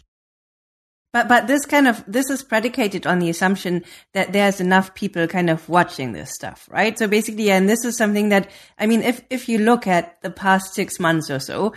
[1.13, 3.83] But but this kind of this is predicated on the assumption
[4.13, 6.97] that there's enough people kind of watching this stuff, right?
[6.99, 10.29] So basically, and this is something that I mean, if if you look at the
[10.29, 11.73] past six months or so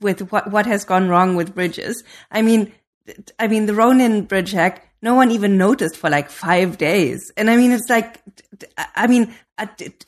[0.00, 2.72] with what what has gone wrong with bridges, I mean,
[3.38, 7.50] I mean the Ronin bridge hack, no one even noticed for like five days, and
[7.50, 8.20] I mean it's like,
[8.94, 9.34] I mean,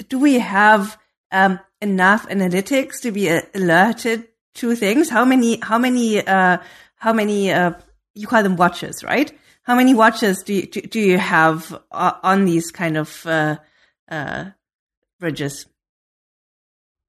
[0.09, 0.99] do we have
[1.33, 5.09] um, enough analytics to be alerted to things?
[5.09, 6.59] How many how many uh,
[6.97, 7.73] how many uh,
[8.17, 9.31] you call them watches, right?
[9.63, 13.57] How many watches do you, do, do you have uh, on these kind of uh,
[14.09, 14.47] uh,
[15.21, 15.67] bridges?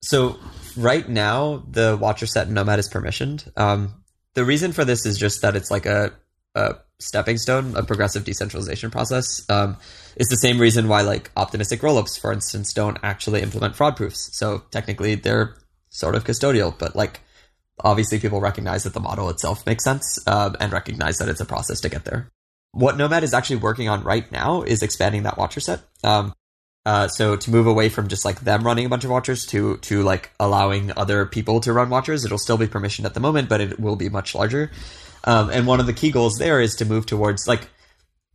[0.04, 0.38] So
[0.76, 3.50] right now, the watcher set Nomad is permissioned.
[3.58, 4.04] Um,
[4.34, 6.14] the reason for this is just that it's like a,
[6.56, 9.44] a stepping stone, a progressive decentralization process.
[9.50, 9.78] Um,
[10.16, 14.30] it's the same reason why like optimistic rollups, for instance, don't actually implement fraud proofs.
[14.34, 15.56] So technically, they're
[15.90, 17.22] sort of custodial, but like
[17.84, 21.46] obviously people recognize that the model itself makes sense um, and recognize that it's a
[21.46, 22.30] process to get there.
[22.72, 25.82] What Nomad is actually working on right now is expanding that watcher set.
[26.04, 26.34] Um,
[26.86, 29.76] uh, so to move away from just like them running a bunch of watchers to
[29.78, 33.50] to like allowing other people to run watchers, it'll still be permissioned at the moment,
[33.50, 34.72] but it will be much larger.
[35.26, 37.68] Um, and one of the key goals there is to move towards like,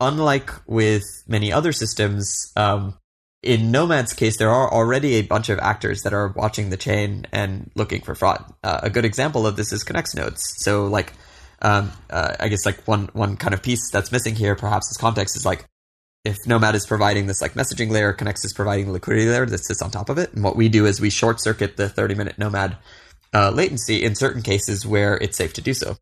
[0.01, 2.99] unlike with many other systems, um,
[3.43, 7.26] in Nomad's case, there are already a bunch of actors that are watching the chain
[7.32, 8.45] and looking for fraud.
[8.62, 10.43] Uh, a good example of this is Connext nodes.
[10.59, 11.12] So, like,
[11.61, 14.97] um, uh, I guess like one one kind of piece that's missing here, perhaps as
[14.97, 15.64] context, is like
[16.24, 19.64] if Nomad is providing this like messaging layer, Connext is providing the liquidity layer that
[19.64, 20.32] sits on top of it.
[20.32, 22.76] And what we do is we short circuit the 30 minute Nomad
[23.34, 25.97] uh, latency in certain cases where it's safe to do so.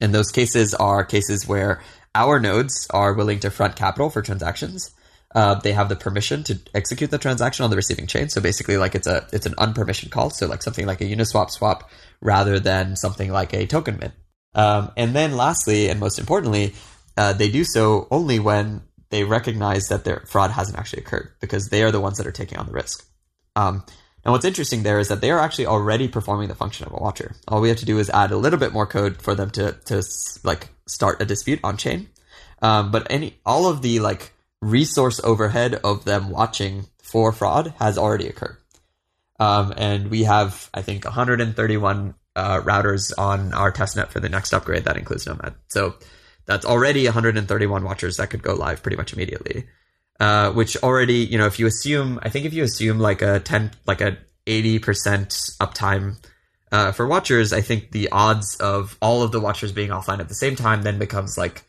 [0.00, 1.82] And those cases are cases where
[2.14, 4.90] our nodes are willing to front capital for transactions
[5.34, 8.28] uh, they have the permission to execute the transaction on the receiving chain.
[8.28, 10.30] So basically, like it's a it's an unpermissioned call.
[10.30, 14.14] So like something like a Uniswap swap rather than something like a token mint.
[14.54, 16.74] Um, and then lastly, and most importantly,
[17.16, 21.68] uh, they do so only when they recognize that their fraud hasn't actually occurred because
[21.68, 23.06] they are the ones that are taking on the risk.
[23.54, 23.84] Um,
[24.24, 26.96] now, what's interesting there is that they are actually already performing the function of a
[26.96, 27.36] watcher.
[27.48, 29.72] All we have to do is add a little bit more code for them to
[29.86, 30.02] to
[30.44, 32.08] like start a dispute on chain.
[32.62, 37.98] Um, but any all of the like resource overhead of them watching for fraud has
[37.98, 38.56] already occurred.
[39.38, 44.52] Um, and we have, I think, 131 uh, routers on our testnet for the next
[44.52, 45.54] upgrade that includes Nomad.
[45.68, 45.94] So
[46.44, 49.66] that's already 131 watchers that could go live pretty much immediately.
[50.18, 53.40] Uh, which already, you know, if you assume, I think if you assume like a
[53.40, 56.22] 10, like a 80% uptime
[56.70, 60.28] uh, for watchers, I think the odds of all of the watchers being offline at
[60.28, 61.62] the same time then becomes like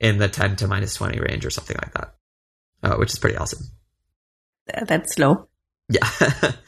[0.00, 2.14] in the 10 to minus 20 range or something like that
[2.84, 3.60] uh, which is pretty awesome.
[4.66, 5.48] That's slow.
[5.88, 6.08] Yeah.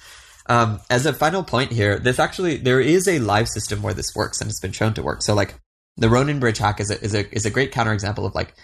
[0.46, 4.14] um, as a final point here, this actually there is a live system where this
[4.14, 5.22] works and it's been shown to work.
[5.22, 5.54] So like
[5.96, 8.54] the Ronin bridge hack is a is a is a great counterexample of like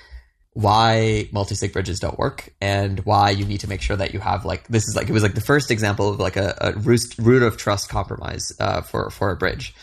[0.55, 4.45] why multi-sig bridges don't work and why you need to make sure that you have
[4.45, 7.01] like this is like it was like the first example of like a, a root,
[7.19, 9.75] root of trust compromise uh, for for a bridge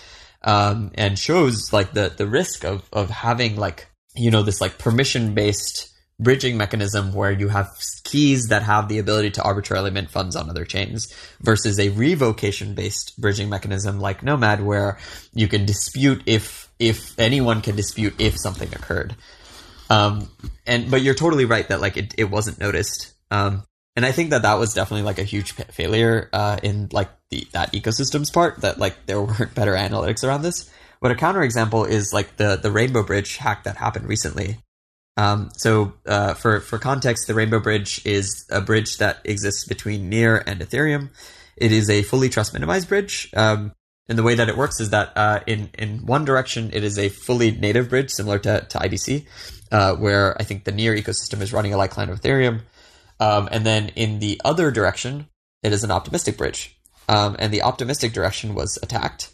[0.43, 4.77] um, and shows like the the risk of of having like you know this like
[4.77, 5.88] permission based
[6.19, 7.71] bridging mechanism where you have
[8.03, 12.75] keys that have the ability to arbitrarily mint funds on other chains versus a revocation
[12.75, 14.97] based bridging mechanism like Nomad where
[15.33, 19.15] you can dispute if if anyone can dispute if something occurred.
[19.89, 20.29] Um,
[20.65, 23.13] and but you're totally right that like it, it wasn't noticed.
[23.31, 23.63] Um,
[23.95, 27.47] and I think that that was definitely like a huge failure uh, in like the
[27.53, 30.69] that ecosystem's part that like there weren't better analytics around this.
[31.01, 34.57] But a counterexample is like the the Rainbow Bridge hack that happened recently,
[35.19, 40.07] um, so, uh, for for context, the Rainbow Bridge is a bridge that exists between
[40.07, 41.09] Near and Ethereum.
[41.57, 43.29] It is a fully trust minimized bridge.
[43.35, 43.73] Um,
[44.07, 46.97] and the way that it works is that uh, in in one direction, it is
[46.97, 49.25] a fully native bridge similar to, to IBC,
[49.73, 52.61] uh, where I think the Near ecosystem is running a like client of Ethereum.
[53.19, 55.27] Um, and then in the other direction,
[55.63, 56.77] it is an optimistic bridge.
[57.09, 59.31] Um, and the optimistic direction was attacked.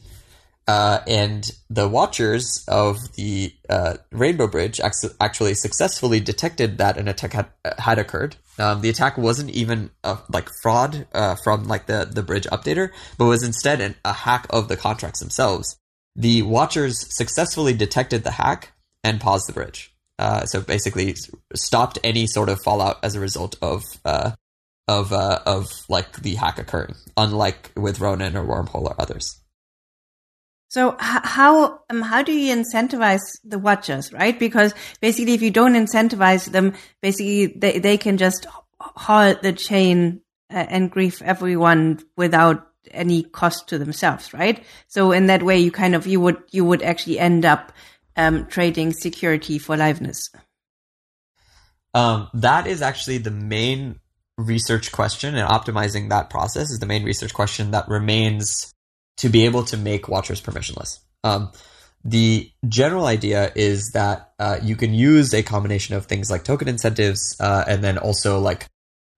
[0.68, 4.80] Uh, and the watchers of the uh, Rainbow Bridge
[5.20, 7.48] actually successfully detected that an attack had,
[7.78, 8.36] had occurred.
[8.58, 9.92] Um, the attack wasn't even
[10.30, 14.48] like fraud uh, from like the the bridge updater, but was instead an, a hack
[14.50, 15.78] of the contracts themselves.
[16.16, 18.72] The watchers successfully detected the hack
[19.04, 19.94] and paused the bridge.
[20.18, 21.16] Uh, so basically,
[21.54, 24.32] stopped any sort of fallout as a result of uh,
[24.88, 29.42] of uh, of like the hack occurring, unlike with Ronin or Wormhole or others.
[30.68, 34.38] So how um, how do you incentivize the watchers, right?
[34.38, 38.46] Because basically, if you don't incentivize them, basically they they can just
[38.80, 44.64] halt the chain uh, and grief everyone without any cost to themselves, right?
[44.88, 47.72] So in that way, you kind of you would you would actually end up
[48.18, 50.30] um, trading security for liveness.
[51.94, 54.00] Um, that is actually the main
[54.38, 58.75] research question, and optimizing that process is the main research question that remains
[59.18, 61.00] to be able to make watchers permissionless.
[61.24, 61.52] Um,
[62.04, 66.68] the general idea is that uh, you can use a combination of things like token
[66.68, 68.68] incentives uh, and then also like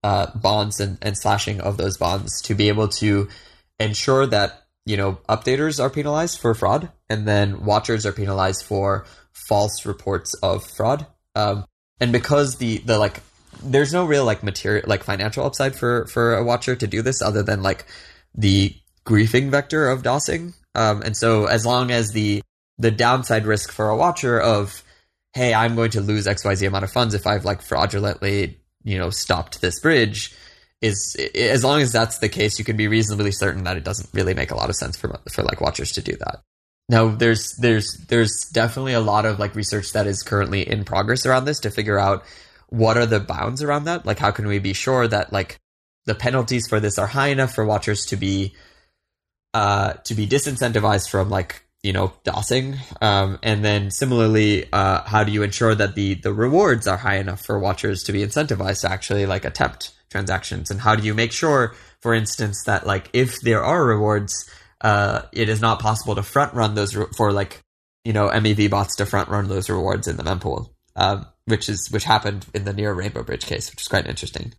[0.03, 3.27] uh, bonds and, and slashing of those bonds to be able to
[3.79, 9.05] ensure that you know updaters are penalized for fraud and then watchers are penalized for
[9.33, 11.65] false reports of fraud um,
[11.99, 13.21] and because the the like
[13.61, 17.21] there's no real like material like financial upside for for a watcher to do this
[17.21, 17.85] other than like
[18.33, 18.73] the
[19.07, 20.53] griefing vector of DOSing.
[20.75, 22.43] Um, and so as long as the
[22.77, 24.83] the downside risk for a watcher of
[25.33, 29.11] hey, I'm going to lose XYZ amount of funds if I've like fraudulently, you know,
[29.11, 30.33] stopped this bridge
[30.81, 34.09] is as long as that's the case, you can be reasonably certain that it doesn't
[34.13, 36.41] really make a lot of sense for for like watchers to do that.
[36.89, 41.25] Now, there's there's there's definitely a lot of like research that is currently in progress
[41.25, 42.23] around this to figure out
[42.69, 44.05] what are the bounds around that.
[44.05, 45.57] Like, how can we be sure that like
[46.05, 48.53] the penalties for this are high enough for watchers to be
[49.53, 55.23] uh, to be disincentivized from like you know DOSing, um, and then similarly, uh, how
[55.23, 58.81] do you ensure that the the rewards are high enough for watchers to be incentivized
[58.81, 63.09] to actually like attempt transactions, and how do you make sure, for instance, that like
[63.13, 64.49] if there are rewards,
[64.81, 67.61] uh, it is not possible to front run those re- for like
[68.03, 71.89] you know MEV bots to front run those rewards in the mempool, um, which is
[71.91, 74.53] which happened in the near Rainbow Bridge case, which is quite interesting.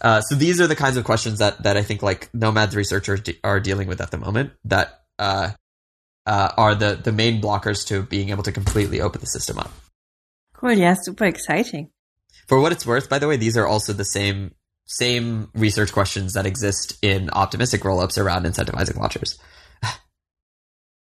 [0.00, 3.20] Uh, so these are the kinds of questions that that I think like Nomad's researchers
[3.22, 5.50] de- are dealing with at the moment that uh,
[6.26, 9.70] uh, are the the main blockers to being able to completely open the system up.
[10.52, 11.90] Cool, yeah, super exciting.
[12.46, 16.34] For what it's worth, by the way, these are also the same same research questions
[16.34, 19.38] that exist in optimistic rollups around incentivizing watchers.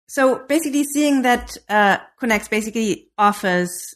[0.08, 3.96] so basically, seeing that uh, Connext basically offers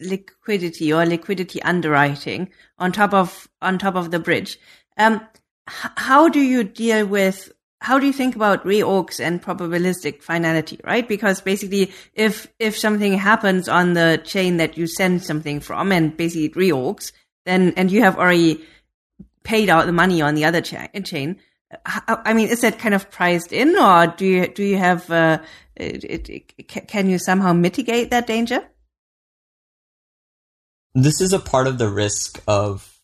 [0.00, 4.58] liquidity or liquidity underwriting on top of on top of the bridge.
[4.96, 5.20] Um,
[5.66, 11.06] how do you deal with how do you think about reorgs and probabilistic finality, right?
[11.06, 16.16] Because basically, if if something happens on the chain that you send something from, and
[16.16, 17.12] basically it reorgs,
[17.46, 18.64] then and you have already
[19.44, 21.38] paid out the money on the other cha- chain.
[21.84, 25.08] I mean, is that kind of priced in, or do you do you have?
[25.10, 25.38] Uh,
[25.76, 28.68] it, it, can you somehow mitigate that danger?
[31.04, 32.98] This is a part of the risk of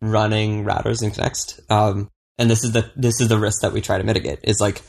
[0.00, 1.60] running routers in Connext.
[1.70, 4.40] Um, and this is the this is the risk that we try to mitigate.
[4.44, 4.82] Is like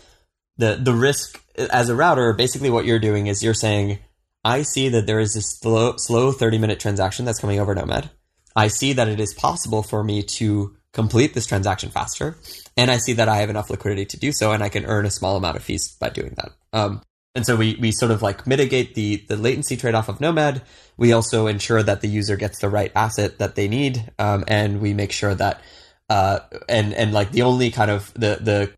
[0.58, 2.34] the the risk as a router.
[2.34, 4.00] Basically, what you're doing is you're saying,
[4.44, 8.10] I see that there is this slow slow 30 minute transaction that's coming over Nomad.
[8.56, 12.38] I see that it is possible for me to complete this transaction faster,
[12.76, 15.06] and I see that I have enough liquidity to do so, and I can earn
[15.06, 16.52] a small amount of fees by doing that.
[16.74, 17.02] Um,
[17.36, 20.64] and so we, we sort of like mitigate the, the latency trade off of Nomad.
[20.98, 24.12] We also ensure that the user gets the right asset that they need.
[24.18, 25.62] Um, and we make sure that,
[26.10, 28.74] uh, and, and like the only kind of the, the,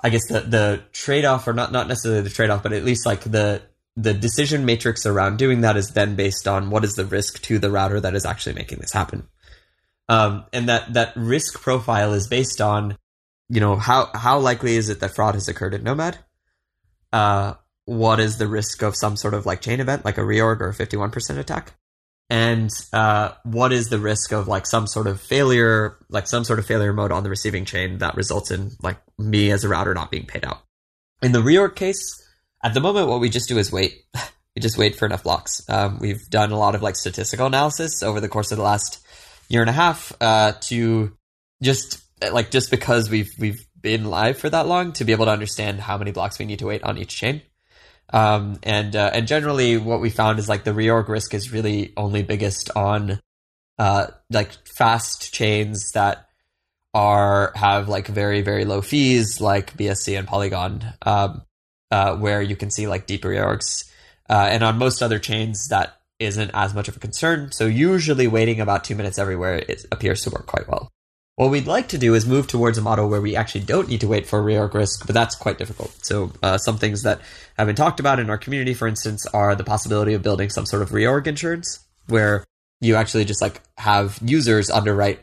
[0.00, 2.84] I guess the, the trade off or not, not necessarily the trade off, but at
[2.84, 3.62] least like the,
[3.96, 7.58] the decision matrix around doing that is then based on what is the risk to
[7.58, 9.26] the router that is actually making this happen.
[10.08, 12.96] Um, and that, that risk profile is based on,
[13.48, 16.18] you know, how, how likely is it that fraud has occurred at Nomad?
[17.12, 17.54] Uh,
[17.86, 20.68] what is the risk of some sort of like chain event, like a reorg or
[20.70, 21.74] a 51% attack?
[22.30, 26.58] And uh, what is the risk of like some sort of failure, like some sort
[26.58, 29.92] of failure mode on the receiving chain that results in like me as a router
[29.92, 30.62] not being paid out?
[31.22, 32.22] In the reorg case,
[32.62, 34.02] at the moment, what we just do is wait.
[34.56, 35.62] we just wait for enough blocks.
[35.68, 39.04] Um, we've done a lot of like statistical analysis over the course of the last
[39.48, 41.16] year and a half uh, to
[41.62, 45.30] just like just because we've we've been live for that long to be able to
[45.30, 47.42] understand how many blocks we need to wait on each chain.
[48.12, 51.92] Um, and uh, and generally, what we found is like the reorg risk is really
[51.96, 53.20] only biggest on
[53.78, 56.28] uh, like fast chains that
[56.92, 60.84] are have like very very low fees, like BSC and Polygon.
[61.02, 61.42] Um,
[61.94, 63.84] uh, where you can see like deep reorgs.
[64.28, 67.52] Uh, and on most other chains, that isn't as much of a concern.
[67.52, 70.90] So usually waiting about two minutes everywhere it appears to work quite well.
[71.36, 74.00] What we'd like to do is move towards a model where we actually don't need
[74.02, 75.92] to wait for reorg risk, but that's quite difficult.
[76.02, 77.20] So uh, some things that
[77.58, 80.64] have been talked about in our community, for instance, are the possibility of building some
[80.64, 82.44] sort of reorg insurance, where
[82.80, 85.20] you actually just like have users underwrite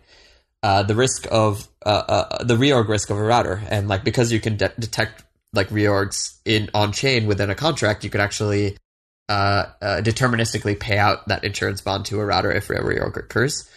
[0.63, 4.33] uh, the risk of uh, uh, the reorg risk of a router, and like because
[4.33, 8.77] you can de- detect like reorgs in on chain within a contract, you can actually
[9.29, 13.69] uh, uh, deterministically pay out that insurance bond to a router if a reorg occurs.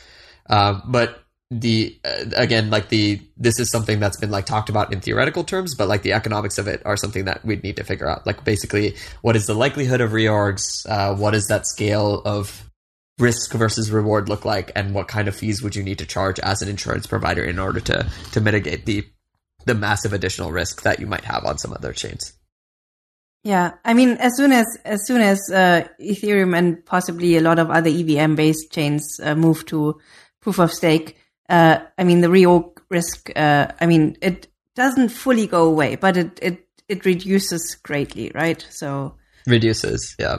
[0.50, 4.92] Um, but the uh, again like the this is something that's been like talked about
[4.92, 7.84] in theoretical terms but like the economics of it are something that we'd need to
[7.84, 8.26] figure out.
[8.26, 10.86] Like basically what is the likelihood of reorgs?
[10.88, 12.68] Uh, what is that scale of
[13.18, 14.72] risk versus reward look like?
[14.74, 17.58] And what kind of fees would you need to charge as an insurance provider in
[17.58, 19.06] order to to mitigate the
[19.66, 22.32] the massive additional risk that you might have on some other chains?
[23.42, 27.58] Yeah, I mean, as soon as as soon as uh, Ethereum and possibly a lot
[27.58, 30.00] of other EVM based chains uh, move to
[30.40, 31.18] proof of stake,
[31.48, 36.16] uh, I mean, the reorg risk, uh, I mean, it doesn't fully go away, but
[36.16, 38.66] it, it, it reduces greatly, right?
[38.70, 39.14] So
[39.46, 40.38] reduces, yeah.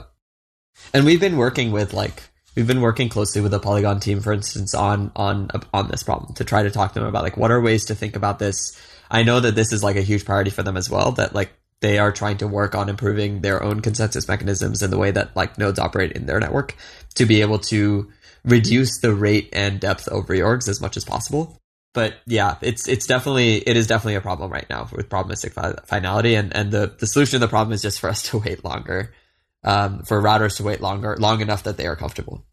[0.92, 2.22] And we've been working with like
[2.54, 6.34] we've been working closely with the Polygon team, for instance, on on on this problem
[6.34, 8.80] to try to talk to them about like what are ways to think about this.
[9.10, 11.12] I know that this is like a huge priority for them as well.
[11.12, 14.98] That like they are trying to work on improving their own consensus mechanisms and the
[14.98, 16.74] way that like nodes operate in their network
[17.14, 18.10] to be able to
[18.46, 21.58] reduce the rate and depth of reorgs as much as possible.
[21.92, 25.78] But yeah, it's it's definitely it is definitely a problem right now with probabilistic fi-
[25.86, 28.64] finality, and and the the solution to the problem is just for us to wait
[28.64, 29.14] longer,
[29.64, 32.44] um, for routers to wait longer, long enough that they are comfortable.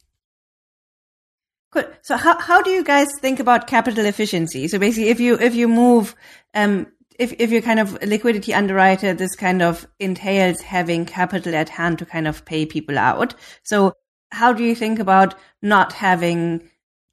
[1.72, 1.94] Good.
[2.04, 4.68] So how how do you guys think about capital efficiency?
[4.68, 6.16] So basically, if you if you move,
[6.54, 6.88] um,
[7.20, 12.00] if if you're kind of liquidity underwriter, this kind of entails having capital at hand
[12.00, 13.36] to kind of pay people out.
[13.64, 13.96] So
[14.34, 16.70] how do you think about not having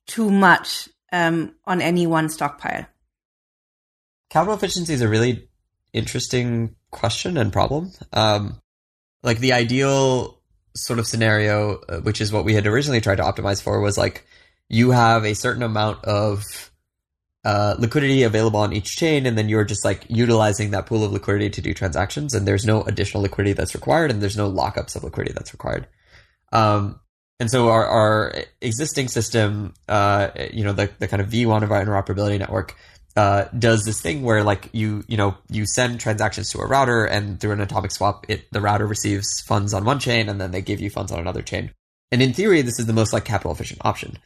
[0.06, 2.86] too much um, on any one stockpile?
[4.30, 5.48] Capital efficiency is a really
[5.92, 7.92] interesting question and problem.
[8.12, 8.60] Um,
[9.22, 10.40] like the ideal
[10.74, 13.98] sort of scenario, uh, which is what we had originally tried to optimize for, was
[13.98, 14.26] like
[14.68, 16.70] you have a certain amount of
[17.44, 21.12] uh, liquidity available on each chain, and then you're just like utilizing that pool of
[21.12, 24.96] liquidity to do transactions, and there's no additional liquidity that's required, and there's no lockups
[24.96, 25.86] of liquidity that's required.
[26.52, 26.99] Um,
[27.40, 31.72] and so our, our existing system, uh, you know, the, the kind of V1 of
[31.72, 32.76] our interoperability network,
[33.16, 37.06] uh, does this thing where like you, you know, you send transactions to a router
[37.06, 40.50] and through an atomic swap, it, the router receives funds on one chain and then
[40.50, 41.72] they give you funds on another chain.
[42.12, 44.18] And in theory, this is the most like capital efficient option.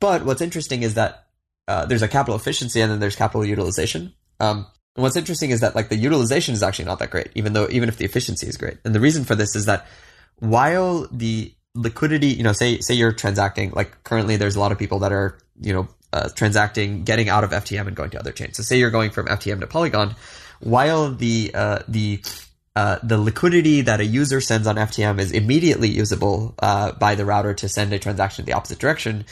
[0.00, 1.26] But what's interesting is that,
[1.68, 4.14] uh, there's a capital efficiency and then there's capital utilization.
[4.40, 4.66] Um,
[4.96, 7.68] and what's interesting is that like the utilization is actually not that great, even though,
[7.70, 8.78] even if the efficiency is great.
[8.84, 9.86] And the reason for this is that
[10.38, 14.78] while the liquidity, you know, say say you're transacting like currently there's a lot of
[14.78, 18.32] people that are, you know, uh, transacting getting out of FTM and going to other
[18.32, 18.56] chains.
[18.56, 20.14] So say you're going from FTM to Polygon,
[20.60, 22.22] while the uh, the
[22.76, 27.24] uh, the liquidity that a user sends on FTM is immediately usable uh, by the
[27.24, 29.24] router to send a transaction in the opposite direction.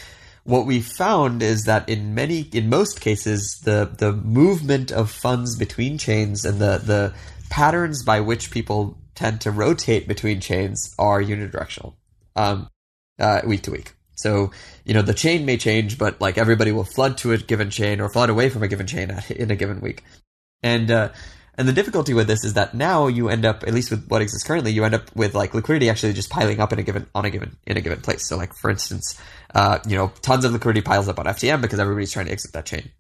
[0.44, 5.56] What we found is that in many, in most cases, the the movement of funds
[5.56, 7.14] between chains and the the
[7.50, 11.94] patterns by which people tend to rotate between chains are unidirectional
[12.36, 12.68] um,
[13.18, 13.94] uh, week to week.
[14.14, 14.52] So,
[14.84, 18.00] you know, the chain may change, but like everybody will flood to a given chain
[18.00, 20.02] or flood away from a given chain in a given week.
[20.62, 21.10] And, uh,
[21.58, 24.22] and the difficulty with this is that now you end up, at least with what
[24.22, 27.06] exists currently, you end up with like liquidity actually just piling up in a given,
[27.14, 28.26] on a given, in a given place.
[28.26, 29.20] So like, for instance,
[29.54, 32.52] uh, you know, tons of liquidity piles up on FTM because everybody's trying to exit
[32.52, 32.90] that chain.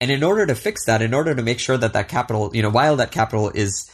[0.00, 2.62] And in order to fix that, in order to make sure that that capital, you
[2.62, 3.90] know, while that capital is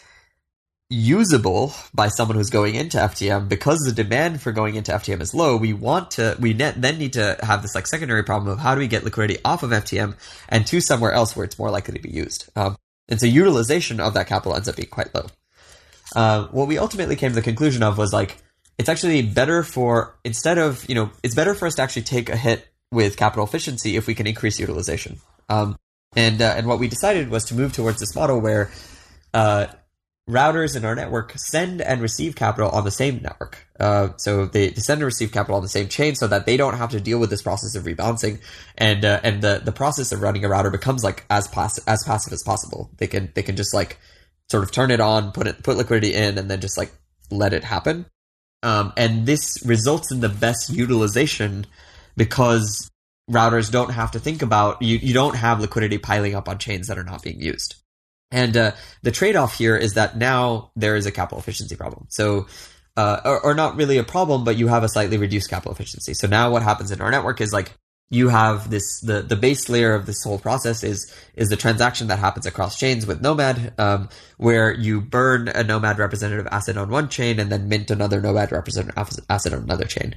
[0.90, 5.34] usable by someone who's going into FTM because the demand for going into FTM is
[5.34, 5.56] low.
[5.56, 8.80] We want to, we then need to have this like secondary problem of how do
[8.80, 10.14] we get liquidity off of FTM
[10.48, 12.48] and to somewhere else where it's more likely to be used.
[12.54, 12.76] Um,
[13.08, 15.26] and so utilization of that capital ends up being quite low.
[16.14, 18.36] Uh, what we ultimately came to the conclusion of was like,
[18.78, 22.28] it's actually better for, instead of, you know, it's better for us to actually take
[22.28, 25.18] a hit with capital efficiency if we can increase utilization.
[25.48, 25.76] Um,
[26.14, 28.70] and, uh, and what we decided was to move towards this model where,
[29.32, 29.66] uh,
[30.28, 33.66] routers in our network send and receive capital on the same network.
[33.78, 36.76] Uh, so they send and receive capital on the same chain so that they don't
[36.76, 38.40] have to deal with this process of rebalancing.
[38.78, 42.02] And, uh, and the, the process of running a router becomes like as passive, as
[42.04, 42.90] passive as possible.
[42.96, 43.98] They can, they can just like
[44.50, 46.92] sort of turn it on, put it, put liquidity in and then just like
[47.30, 48.06] let it happen.
[48.62, 51.66] Um, and this results in the best utilization
[52.16, 52.90] because
[53.30, 56.86] routers don't have to think about, you, you don't have liquidity piling up on chains
[56.86, 57.76] that are not being used.
[58.30, 58.72] And uh,
[59.02, 62.06] the trade off here is that now there is a capital efficiency problem.
[62.10, 62.46] So,
[62.96, 66.14] uh, or, or, not really a problem, but you have a slightly reduced capital efficiency.
[66.14, 67.72] So now what happens in our network is like
[68.10, 72.08] you have this the the base layer of this whole process is is the transaction
[72.08, 76.90] that happens across chains with Nomad, um, where you burn a Nomad representative asset on
[76.90, 78.96] one chain and then mint another Nomad representative
[79.28, 80.16] asset on another chain.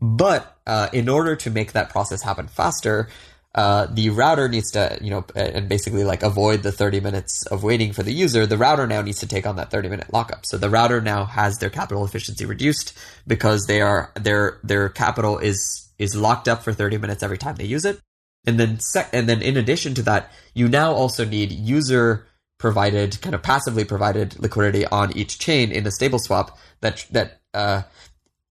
[0.00, 3.08] But uh, in order to make that process happen faster,
[3.54, 7.62] uh, the router needs to, you know, and basically like avoid the 30 minutes of
[7.62, 8.46] waiting for the user.
[8.46, 10.44] The router now needs to take on that 30 minute lockup.
[10.44, 15.38] So the router now has their capital efficiency reduced because they are their their capital
[15.38, 18.00] is is locked up for 30 minutes every time they use it.
[18.44, 22.26] And then sec- and then in addition to that, you now also need user
[22.58, 27.40] provided kind of passively provided liquidity on each chain in a stable swap that that
[27.52, 27.82] uh,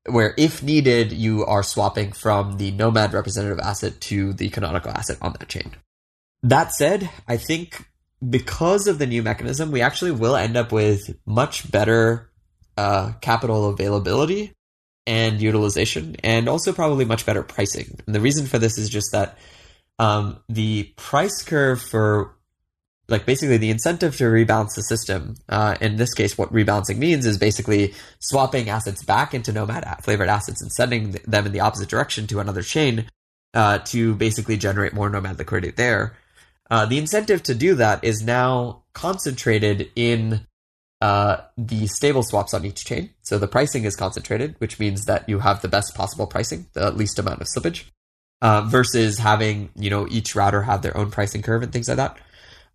[0.10, 5.18] where if needed, you are swapping from the Nomad representative asset to the canonical asset
[5.22, 5.76] on that chain.
[6.42, 7.86] That said, I think
[8.30, 12.30] because of the new mechanism, we actually will end up with much better
[12.78, 14.54] uh, capital availability
[15.06, 18.00] and utilization, and also probably much better pricing.
[18.06, 19.38] And the reason for this is just that
[20.00, 22.36] um, the price curve for
[23.10, 25.36] like basically the incentive to rebalance the system.
[25.50, 30.30] Uh, in this case, what rebalancing means is basically swapping assets back into Nomad flavored
[30.30, 33.10] assets and sending them in the opposite direction to another chain
[33.54, 36.16] uh, to basically generate more Nomad liquidity there.
[36.72, 40.48] Uh, the incentive to do that is now concentrated in
[41.02, 43.10] uh, the stable swaps on each chain.
[43.24, 46.92] So the pricing is concentrated, which means that you have the best possible pricing, the
[46.92, 47.84] least amount of slippage,
[48.42, 51.98] uh, versus having you know each router have their own pricing curve and things like
[51.98, 52.18] that.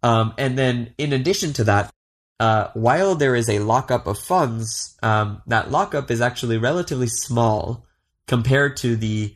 [0.03, 1.93] Um, and then in addition to that,
[2.41, 7.85] uh, while there is a lockup of funds, um, that lockup is actually relatively small
[8.29, 9.35] compared to the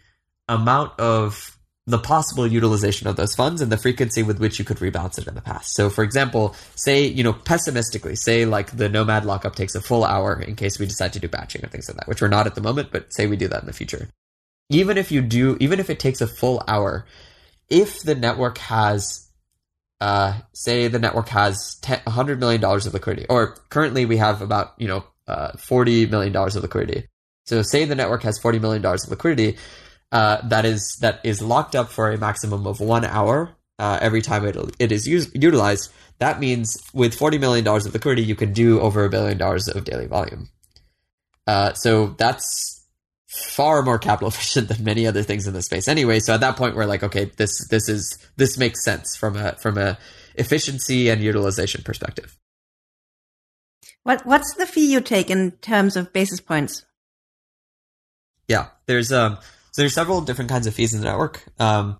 [0.48, 4.76] amount of the possible utilization of those funds and the frequency with which you could
[4.76, 5.74] rebalance it in the past.
[5.74, 10.04] So, for example, say, you know, pessimistically, say like the Nomad lockup takes a full
[10.04, 12.46] hour in case we decide to do batching or things like that, which we're not
[12.46, 14.08] at the moment, but say we do that in the future.
[14.70, 17.04] Even if you do, even if it takes a full hour,
[17.68, 19.28] if the network has
[20.02, 24.88] uh, say the network has $100 million of liquidity, or currently we have about, you
[24.88, 27.06] know, uh, $40 million of liquidity.
[27.46, 29.58] So say the network has $40 million of liquidity,
[30.10, 34.22] uh, that is, that is locked up for a maximum of one hour, uh, every
[34.22, 35.92] time it, it is used, utilized.
[36.18, 39.84] That means with $40 million of liquidity, you can do over a billion dollars of
[39.84, 40.48] daily volume.
[41.46, 42.71] Uh, so that's
[43.32, 46.20] far more capital efficient than many other things in the space anyway.
[46.20, 49.56] So at that point, we're like, okay, this this is this makes sense from a
[49.56, 49.98] from a
[50.34, 52.36] efficiency and utilization perspective.
[54.02, 56.84] What what's the fee you take in terms of basis points?
[58.48, 59.38] Yeah, there's um
[59.70, 61.42] so there's several different kinds of fees in the network.
[61.58, 61.98] Um,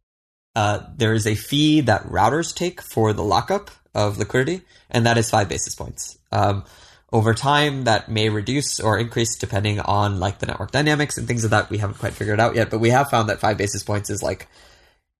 [0.55, 4.61] uh, there is a fee that routers take for the lockup of liquidity,
[4.91, 6.19] and that is five basis points.
[6.31, 6.65] Um,
[7.13, 11.45] over time that may reduce or increase depending on like the network dynamics and things
[11.45, 13.59] of like that we haven't quite figured out yet but we have found that five
[13.59, 14.49] basis points is like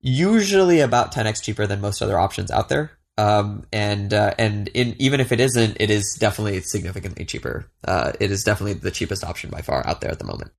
[0.03, 2.91] usually about 10x cheaper than most other options out there.
[3.19, 7.67] Um, and uh, and in even if it isn't it is definitely significantly cheaper.
[7.85, 10.51] Uh, it is definitely the cheapest option by far out there at the moment.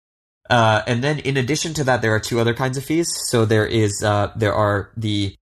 [0.50, 3.10] Uh, and then in addition to that there are two other kinds of fees.
[3.30, 5.36] So there is uh, there are the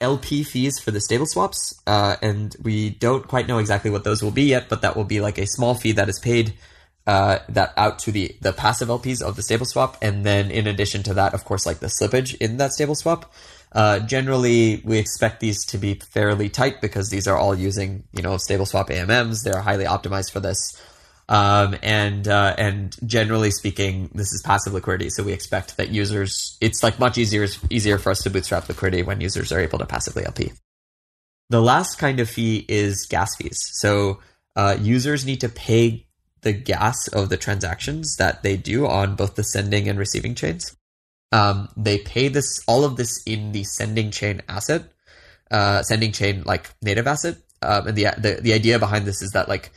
[0.00, 4.22] LP fees for the stable swaps, uh, and we don't quite know exactly what those
[4.22, 6.54] will be yet, but that will be like a small fee that is paid
[7.06, 10.66] uh, that out to the the passive LPs of the stable swap, and then in
[10.66, 13.32] addition to that, of course, like the slippage in that stable swap.
[13.72, 18.22] Uh, generally, we expect these to be fairly tight because these are all using you
[18.22, 19.42] know stable swap AMMs.
[19.42, 20.80] They're highly optimized for this.
[21.28, 26.56] Um, and uh, and generally speaking, this is passive liquidity, so we expect that users.
[26.60, 29.86] It's like much easier easier for us to bootstrap liquidity when users are able to
[29.86, 30.52] passively LP.
[31.50, 33.58] The last kind of fee is gas fees.
[33.74, 34.20] So
[34.56, 36.06] uh, users need to pay
[36.42, 40.76] the gas of the transactions that they do on both the sending and receiving chains.
[41.32, 44.84] Um, they pay this all of this in the sending chain asset,
[45.50, 47.36] uh, sending chain like native asset.
[47.60, 49.72] Um, and the, the the idea behind this is that like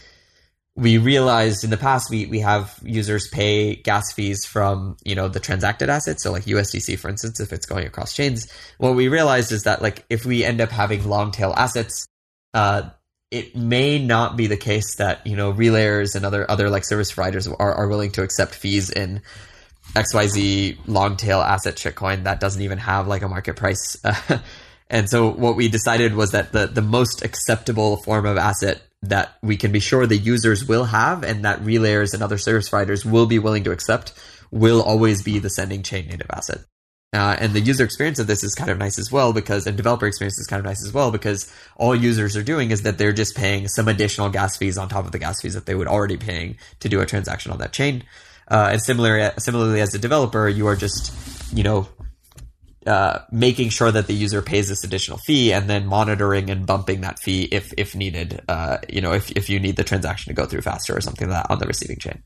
[0.76, 5.28] we realized in the past we we have users pay gas fees from you know
[5.28, 6.24] the transacted assets.
[6.24, 9.82] So like USDC for instance if it's going across chains what we realized is that
[9.82, 12.06] like if we end up having long tail assets
[12.54, 12.90] uh,
[13.32, 17.12] it may not be the case that you know relayers and other other like service
[17.12, 19.22] providers are, are willing to accept fees in
[19.94, 23.98] XYZ long tail asset shitcoin that doesn't even have like a market price.
[24.92, 29.36] And so what we decided was that the the most acceptable form of asset that
[29.42, 33.04] we can be sure the users will have and that relayers and other service providers
[33.06, 34.14] will be willing to accept
[34.52, 36.60] will always be the sending chain native asset.
[37.14, 39.76] Uh, and the user experience of this is kind of nice as well because, and
[39.76, 42.98] developer experience is kind of nice as well because all users are doing is that
[42.98, 45.76] they're just paying some additional gas fees on top of the gas fees that they
[45.76, 48.04] would already paying to do a transaction on that chain.
[48.48, 51.14] Uh, and similarly, similarly as a developer, you are just,
[51.54, 51.90] you know,
[52.88, 57.02] uh, making sure that the user pays this additional fee and then monitoring and bumping
[57.02, 58.42] that fee if if needed.
[58.48, 61.30] Uh, you know, if if you need the transaction to go through faster or something
[61.30, 62.24] like that on the receiving chain.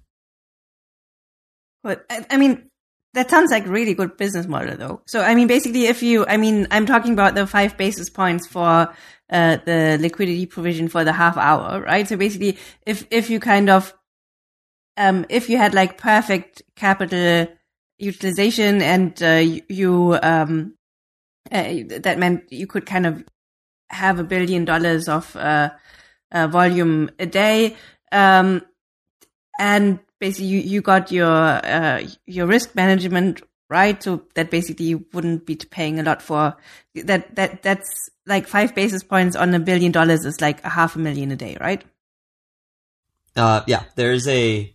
[1.84, 2.70] But I mean,
[3.14, 5.02] that sounds like really good business model though.
[5.08, 8.48] So I mean, basically, if you, I mean, I'm talking about the five basis points
[8.48, 8.94] for
[9.30, 12.08] uh, the liquidity provision for the half hour, right?
[12.08, 13.94] So basically, if if you kind of
[14.98, 17.48] um, if you had like perfect capital
[17.98, 20.76] utilization and uh, you um,
[21.52, 23.24] uh, that meant you could kind of
[23.90, 25.70] have a billion dollars of uh,
[26.32, 27.76] uh, volume a day.
[28.12, 28.62] Um,
[29.60, 34.02] and basically you, you got your uh, your risk management right.
[34.02, 36.58] So that basically you wouldn't be paying a lot for
[36.96, 37.90] that that that's
[38.26, 41.36] like five basis points on a billion dollars is like a half a million a
[41.36, 41.84] day right?
[43.36, 44.75] Uh yeah there's a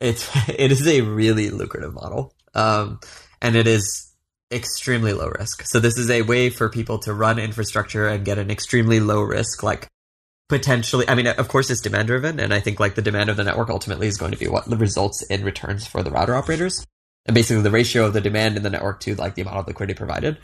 [0.00, 3.00] it's it is a really lucrative model, um,
[3.40, 4.12] and it is
[4.52, 5.64] extremely low risk.
[5.66, 9.22] So this is a way for people to run infrastructure and get an extremely low
[9.22, 9.88] risk, like
[10.48, 11.08] potentially.
[11.08, 13.44] I mean, of course, it's demand driven, and I think like the demand of the
[13.44, 16.84] network ultimately is going to be what results in returns for the router operators,
[17.26, 19.66] and basically the ratio of the demand in the network to like the amount of
[19.66, 20.38] liquidity provided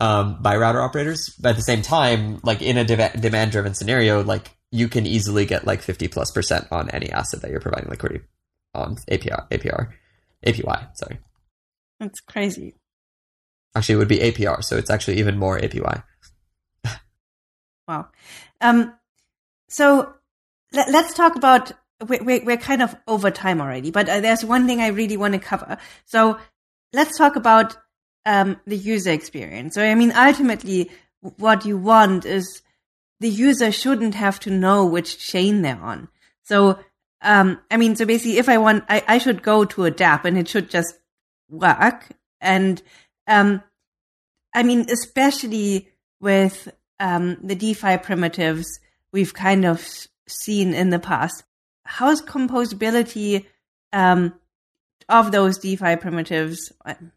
[0.00, 1.34] um, by router operators.
[1.40, 5.06] But at the same time, like in a de- demand driven scenario, like you can
[5.06, 8.24] easily get like 50 plus percent on any asset that you're providing liquidity
[8.76, 9.90] on APR, APR,
[10.46, 10.96] APY.
[10.96, 11.18] Sorry,
[11.98, 12.74] that's crazy.
[13.74, 16.02] Actually, it would be APR, so it's actually even more APY.
[17.88, 18.08] wow.
[18.60, 18.94] Um.
[19.68, 20.14] So
[20.72, 21.72] let, us talk about.
[22.06, 25.32] We're, we're kind of over time already, but uh, there's one thing I really want
[25.34, 25.78] to cover.
[26.04, 26.38] So
[26.92, 27.76] let's talk about
[28.26, 29.74] um, the user experience.
[29.74, 32.62] So I mean, ultimately, what you want is
[33.20, 36.08] the user shouldn't have to know which chain they're on.
[36.42, 36.78] So
[37.22, 40.24] um, I mean, so basically, if I want, I, I should go to a dApp
[40.24, 40.94] and it should just
[41.48, 42.08] work.
[42.40, 42.82] And,
[43.26, 43.62] um,
[44.54, 45.88] I mean, especially
[46.20, 46.68] with,
[47.00, 48.66] um, the DeFi primitives
[49.12, 49.86] we've kind of
[50.28, 51.44] seen in the past.
[51.84, 53.46] How's composability,
[53.92, 54.34] um,
[55.08, 56.72] of those DeFi primitives,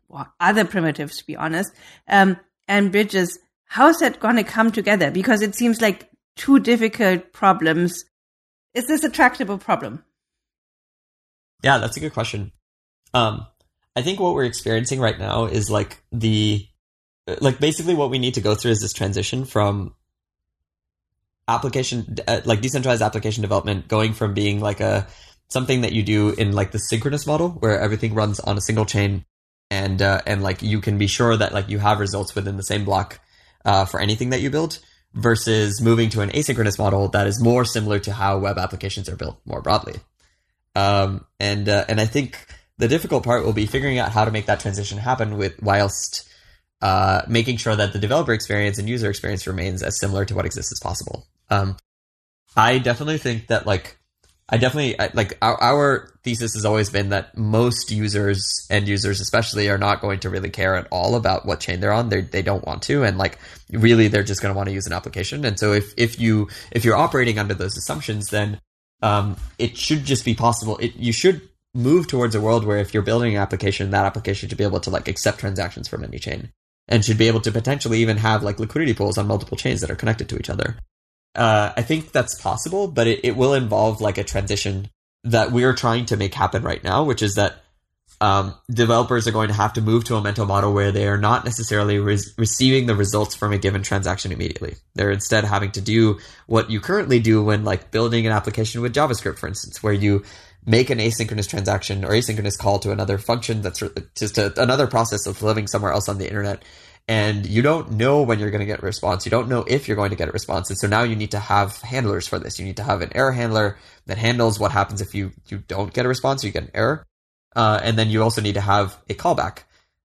[0.09, 1.71] or other primitives, to be honest,
[2.07, 2.37] um,
[2.67, 5.09] and bridges, how's that going to come together?
[5.11, 8.05] Because it seems like two difficult problems
[8.73, 10.03] is this a tractable problem?
[11.63, 12.51] Yeah, that's a good question.
[13.13, 13.45] Um,
[13.95, 16.65] I think what we're experiencing right now is like the,
[17.41, 19.95] like basically what we need to go through is this transition from
[21.47, 25.07] application, uh, like decentralized application development, going from being like a
[25.49, 28.85] something that you do in like the synchronous model where everything runs on a single
[28.85, 29.25] chain,
[29.69, 32.63] and uh, and like you can be sure that like you have results within the
[32.63, 33.19] same block
[33.65, 34.79] uh, for anything that you build
[35.13, 39.15] versus moving to an asynchronous model that is more similar to how web applications are
[39.15, 39.95] built more broadly.
[40.75, 42.45] Um, and uh, and I think
[42.77, 46.29] the difficult part will be figuring out how to make that transition happen with whilst
[46.81, 50.45] uh, making sure that the developer experience and user experience remains as similar to what
[50.45, 51.27] exists as possible.
[51.49, 51.75] Um,
[52.55, 53.98] I definitely think that like
[54.51, 59.69] I definitely like our, our thesis has always been that most users end users especially
[59.69, 62.09] are not going to really care at all about what chain they're on.
[62.09, 63.37] They they don't want to, and like
[63.71, 65.45] really they're just going to want to use an application.
[65.45, 68.59] And so if if you if you're operating under those assumptions, then
[69.03, 70.77] um, it should just be possible.
[70.77, 74.49] It you should move towards a world where if you're building an application, that application
[74.49, 76.51] should be able to like accept transactions from any chain
[76.87, 79.91] and should be able to potentially even have like liquidity pools on multiple chains that
[79.91, 80.75] are connected to each other.
[81.39, 84.89] Uh, I think that's possible, but it, it will involve like a transition
[85.23, 87.63] that we're trying to make happen right now, which is that
[88.19, 91.17] um, developers are going to have to move to a mental model where they are
[91.17, 94.75] not necessarily re- receiving the results from a given transaction immediately.
[94.95, 98.93] They're instead having to do what you currently do when like building an application with
[98.93, 100.23] JavaScript, for instance, where you
[100.65, 103.81] make an asynchronous transaction or asynchronous call to another function that's
[104.17, 106.63] just a, another process of living somewhere else on the internet
[107.09, 109.25] and you don't know when you're going to get a response.
[109.25, 110.69] You don't know if you're going to get a response.
[110.69, 112.59] And so now you need to have handlers for this.
[112.59, 115.91] You need to have an error handler that handles what happens if you, you don't
[115.91, 117.03] get a response you get an error.
[117.55, 119.63] Uh, and then you also need to have a callback,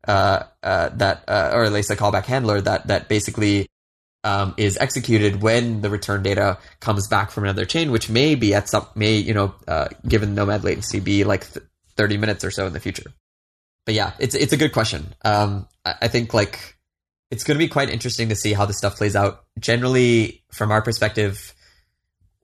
[0.09, 3.67] uh, uh, that, uh, or at least a callback handler that, that basically,
[4.25, 8.55] um, is executed when the return data comes back from another chain, which may be
[8.55, 11.67] at some, may, you know, uh, given nomad latency be like th-
[11.97, 13.13] 30 minutes or so in the future.
[13.85, 15.15] But yeah, it's, it's a good question.
[15.23, 16.74] Um, I, I think like,
[17.35, 19.45] it's going to be quite interesting to see how this stuff plays out.
[19.59, 21.53] Generally, from our perspective,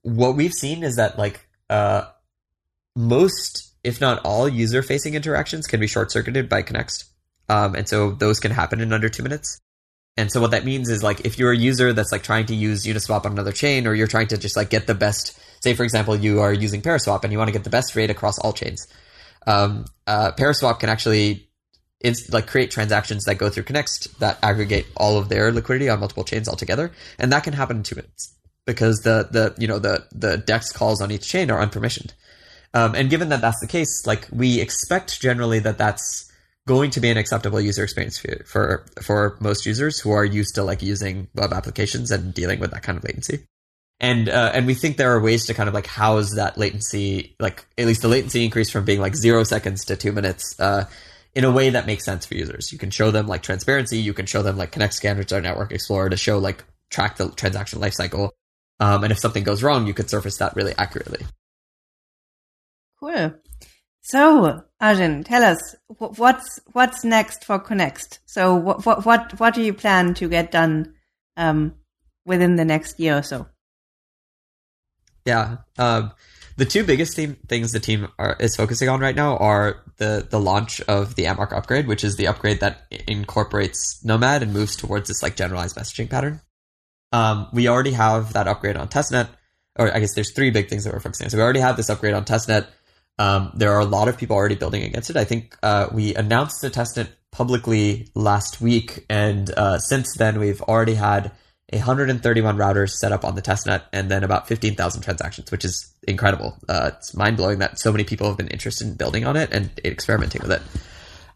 [0.03, 2.03] what we've seen is that like uh,
[2.97, 7.05] most, if not all, user-facing interactions can be short-circuited by Connext.
[7.49, 9.61] Um, and so those can happen in under two minutes.
[10.17, 12.55] And so what that means is like if you're a user that's like trying to
[12.55, 15.75] use Uniswap on another chain, or you're trying to just like get the best, say
[15.75, 18.39] for example, you are using Paraswap and you want to get the best rate across
[18.41, 18.89] all chains.
[19.47, 21.50] Um, uh, Paraswap can actually
[22.01, 26.01] it's like create transactions that go through Connext that aggregate all of their liquidity on
[26.01, 28.35] multiple chains altogether, and that can happen in two minutes
[28.67, 32.13] because the the you know the the DEX calls on each chain are unpermissioned.
[32.73, 36.31] Um, and given that that's the case, like we expect generally that that's
[36.67, 40.55] going to be an acceptable user experience for, for for most users who are used
[40.55, 43.45] to like using web applications and dealing with that kind of latency.
[43.99, 47.37] And uh, and we think there are ways to kind of like house that latency,
[47.39, 50.85] like at least the latency increase from being like zero seconds to two minutes, uh,
[51.35, 52.73] in a way that makes sense for users.
[52.73, 53.99] You can show them like transparency.
[53.99, 57.31] You can show them like Connext Scanners or Network Explorer to show like track the
[57.31, 58.31] transaction lifecycle.
[58.81, 61.25] Um, and if something goes wrong, you could surface that really accurately.
[62.99, 63.35] Cool.
[64.03, 68.21] So, Arjun, tell us what's what's next for Connext.
[68.25, 70.95] So, what what what what do you plan to get done
[71.37, 71.75] um,
[72.25, 73.47] within the next year or so?
[75.27, 76.13] Yeah, um,
[76.61, 80.39] the two biggest things the team are, is focusing on right now are the the
[80.39, 85.09] launch of the Amarok upgrade, which is the upgrade that incorporates Nomad and moves towards
[85.09, 86.41] this like generalized messaging pattern.
[87.13, 89.29] Um, we already have that upgrade on testnet,
[89.77, 91.31] or I guess there's three big things that we're focusing on.
[91.31, 92.69] So we already have this upgrade on testnet
[93.21, 95.17] um, there are a lot of people already building against it.
[95.17, 100.63] I think uh, we announced the testnet publicly last week, and uh, since then we've
[100.63, 101.31] already had
[101.73, 106.59] 131 routers set up on the testnet, and then about 15,000 transactions, which is incredible.
[106.69, 109.51] Uh, it's mind blowing that so many people have been interested in building on it
[109.53, 110.63] and experimenting with it.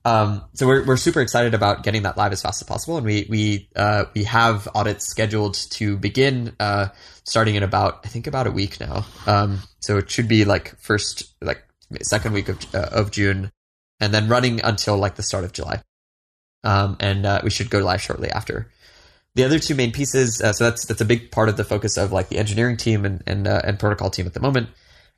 [0.04, 3.06] Um, so we're, we're super excited about getting that live as fast as possible, and
[3.06, 6.88] we we uh, we have audits scheduled to begin uh,
[7.24, 9.06] starting in about I think about a week now.
[9.26, 11.64] Um, so it should be like first like
[12.02, 13.50] second week of uh, of June,
[13.98, 15.80] and then running until like the start of July.
[16.64, 18.68] Um, and uh, we should go live shortly after.
[19.34, 21.96] The other two main pieces, uh, so that's that's a big part of the focus
[21.96, 24.68] of like the engineering team and and uh, and protocol team at the moment.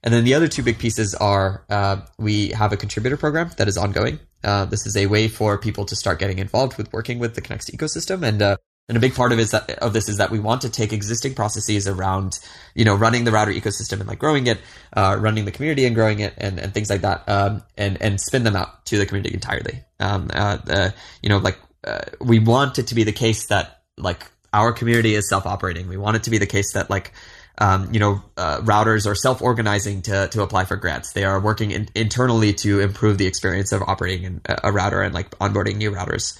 [0.02, 3.68] And then the other two big pieces are uh, we have a contributor program that
[3.68, 4.20] is ongoing.
[4.44, 7.40] Uh, this is a way for people to start getting involved with working with the
[7.40, 10.38] Connext ecosystem, and and a big part of is that of this is that we
[10.38, 12.38] want to take existing processes around,
[12.74, 14.60] you know, running the router ecosystem and like growing it,
[14.92, 18.20] uh, running the community and growing it, and, and things like that, um, and and
[18.20, 19.82] spin them out to the community entirely.
[19.98, 20.90] Um, uh,
[21.20, 25.14] you know, like uh, we want it to be the case that like our community
[25.14, 25.88] is self operating.
[25.88, 27.12] We want it to be the case that like
[27.58, 31.12] um, you know, uh, routers are self-organizing to to apply for grants.
[31.12, 35.30] They are working in, internally to improve the experience of operating a router and like
[35.38, 36.38] onboarding new routers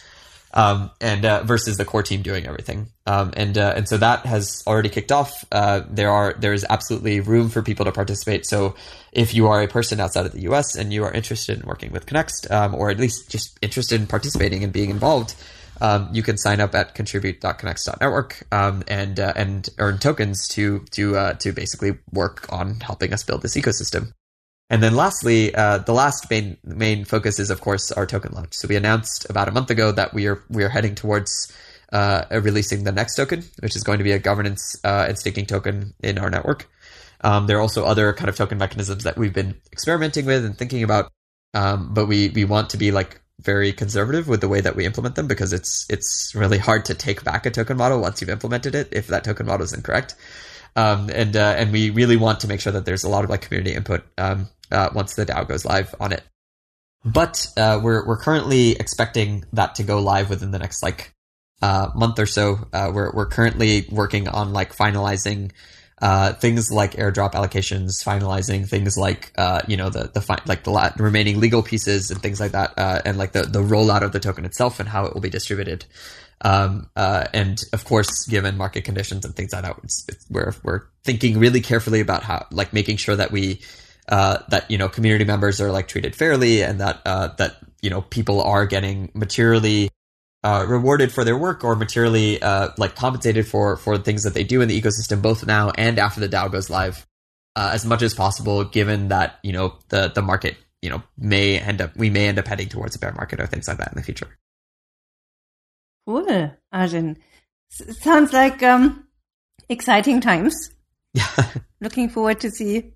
[0.53, 2.89] um, and uh, versus the core team doing everything.
[3.07, 5.45] Um, and uh, and so that has already kicked off.
[5.53, 8.47] Uh, there are there is absolutely room for people to participate.
[8.47, 8.75] So
[9.13, 10.75] if you are a person outside of the U.S.
[10.75, 14.07] and you are interested in working with Connext, um, or at least just interested in
[14.07, 15.35] participating and being involved.
[15.81, 21.17] Um, you can sign up at contribute.connext.network um, and uh, and earn tokens to to
[21.17, 24.13] uh, to basically work on helping us build this ecosystem.
[24.69, 28.55] And then lastly, uh, the last main main focus is of course our token launch.
[28.55, 31.53] So we announced about a month ago that we are we are heading towards
[31.93, 35.47] uh, releasing the next token, which is going to be a governance uh, and staking
[35.47, 36.69] token in our network.
[37.21, 40.57] Um, there are also other kind of token mechanisms that we've been experimenting with and
[40.57, 41.13] thinking about,
[41.55, 44.87] um, but we we want to be like very conservative with the way that we
[44.87, 48.31] implement them because it's it's really hard to take back a token model once you've
[48.31, 50.15] implemented it if that token model is incorrect.
[50.75, 53.31] Um, and uh, and we really want to make sure that there's a lot of
[53.31, 56.23] like community input um, uh, once the DAO goes live on it.
[57.05, 61.15] But uh, we're we're currently expecting that to go live within the next like
[61.63, 62.69] uh, month or so.
[62.73, 65.53] Uh, we're we're currently working on like finalizing
[66.03, 70.65] uh, things like airdrop allocations, finalizing things like uh, you know the the fi- like
[70.65, 74.03] the la- remaining legal pieces and things like that, uh, and like the the rollout
[74.03, 75.87] of the token itself and how it will be distributed.
[76.43, 80.55] Um, uh, and of course, given market conditions and things like that, it's, it's, we're
[80.63, 83.61] we're thinking really carefully about how like making sure that we
[84.09, 87.89] uh, that you know community members are like treated fairly and that uh, that you
[87.89, 89.89] know people are getting materially
[90.47, 94.45] uh, rewarded for their work or materially uh, like compensated for for things that they
[94.45, 96.97] do in the ecosystem both now and after the DAO goes live
[97.57, 98.65] uh, as much as possible.
[98.79, 101.03] Given that you know the the market you know
[101.33, 103.79] may end up we may end up heading towards a bear market or things like
[103.79, 104.31] that in the future.
[106.07, 107.17] Cool, Arjun.
[107.73, 109.07] S- sounds like um,
[109.69, 110.55] exciting times.
[111.15, 111.27] Yeah.
[111.81, 112.93] Looking forward to see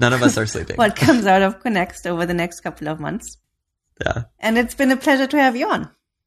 [0.00, 0.76] None of us are sleeping.
[0.76, 3.36] what comes out of Connext over the next couple of months.
[4.04, 4.24] Yeah.
[4.38, 5.90] And it's been a pleasure to have you on.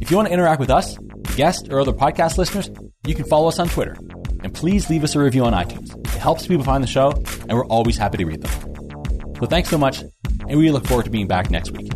[0.00, 0.96] If you want to interact with us,
[1.36, 2.70] guests, or other podcast listeners,
[3.06, 3.94] you can follow us on Twitter.
[4.42, 5.94] And please leave us a review on iTunes.
[6.06, 9.34] It helps people find the show, and we're always happy to read them.
[9.38, 10.02] So thanks so much,
[10.48, 11.92] and we look forward to being back next week.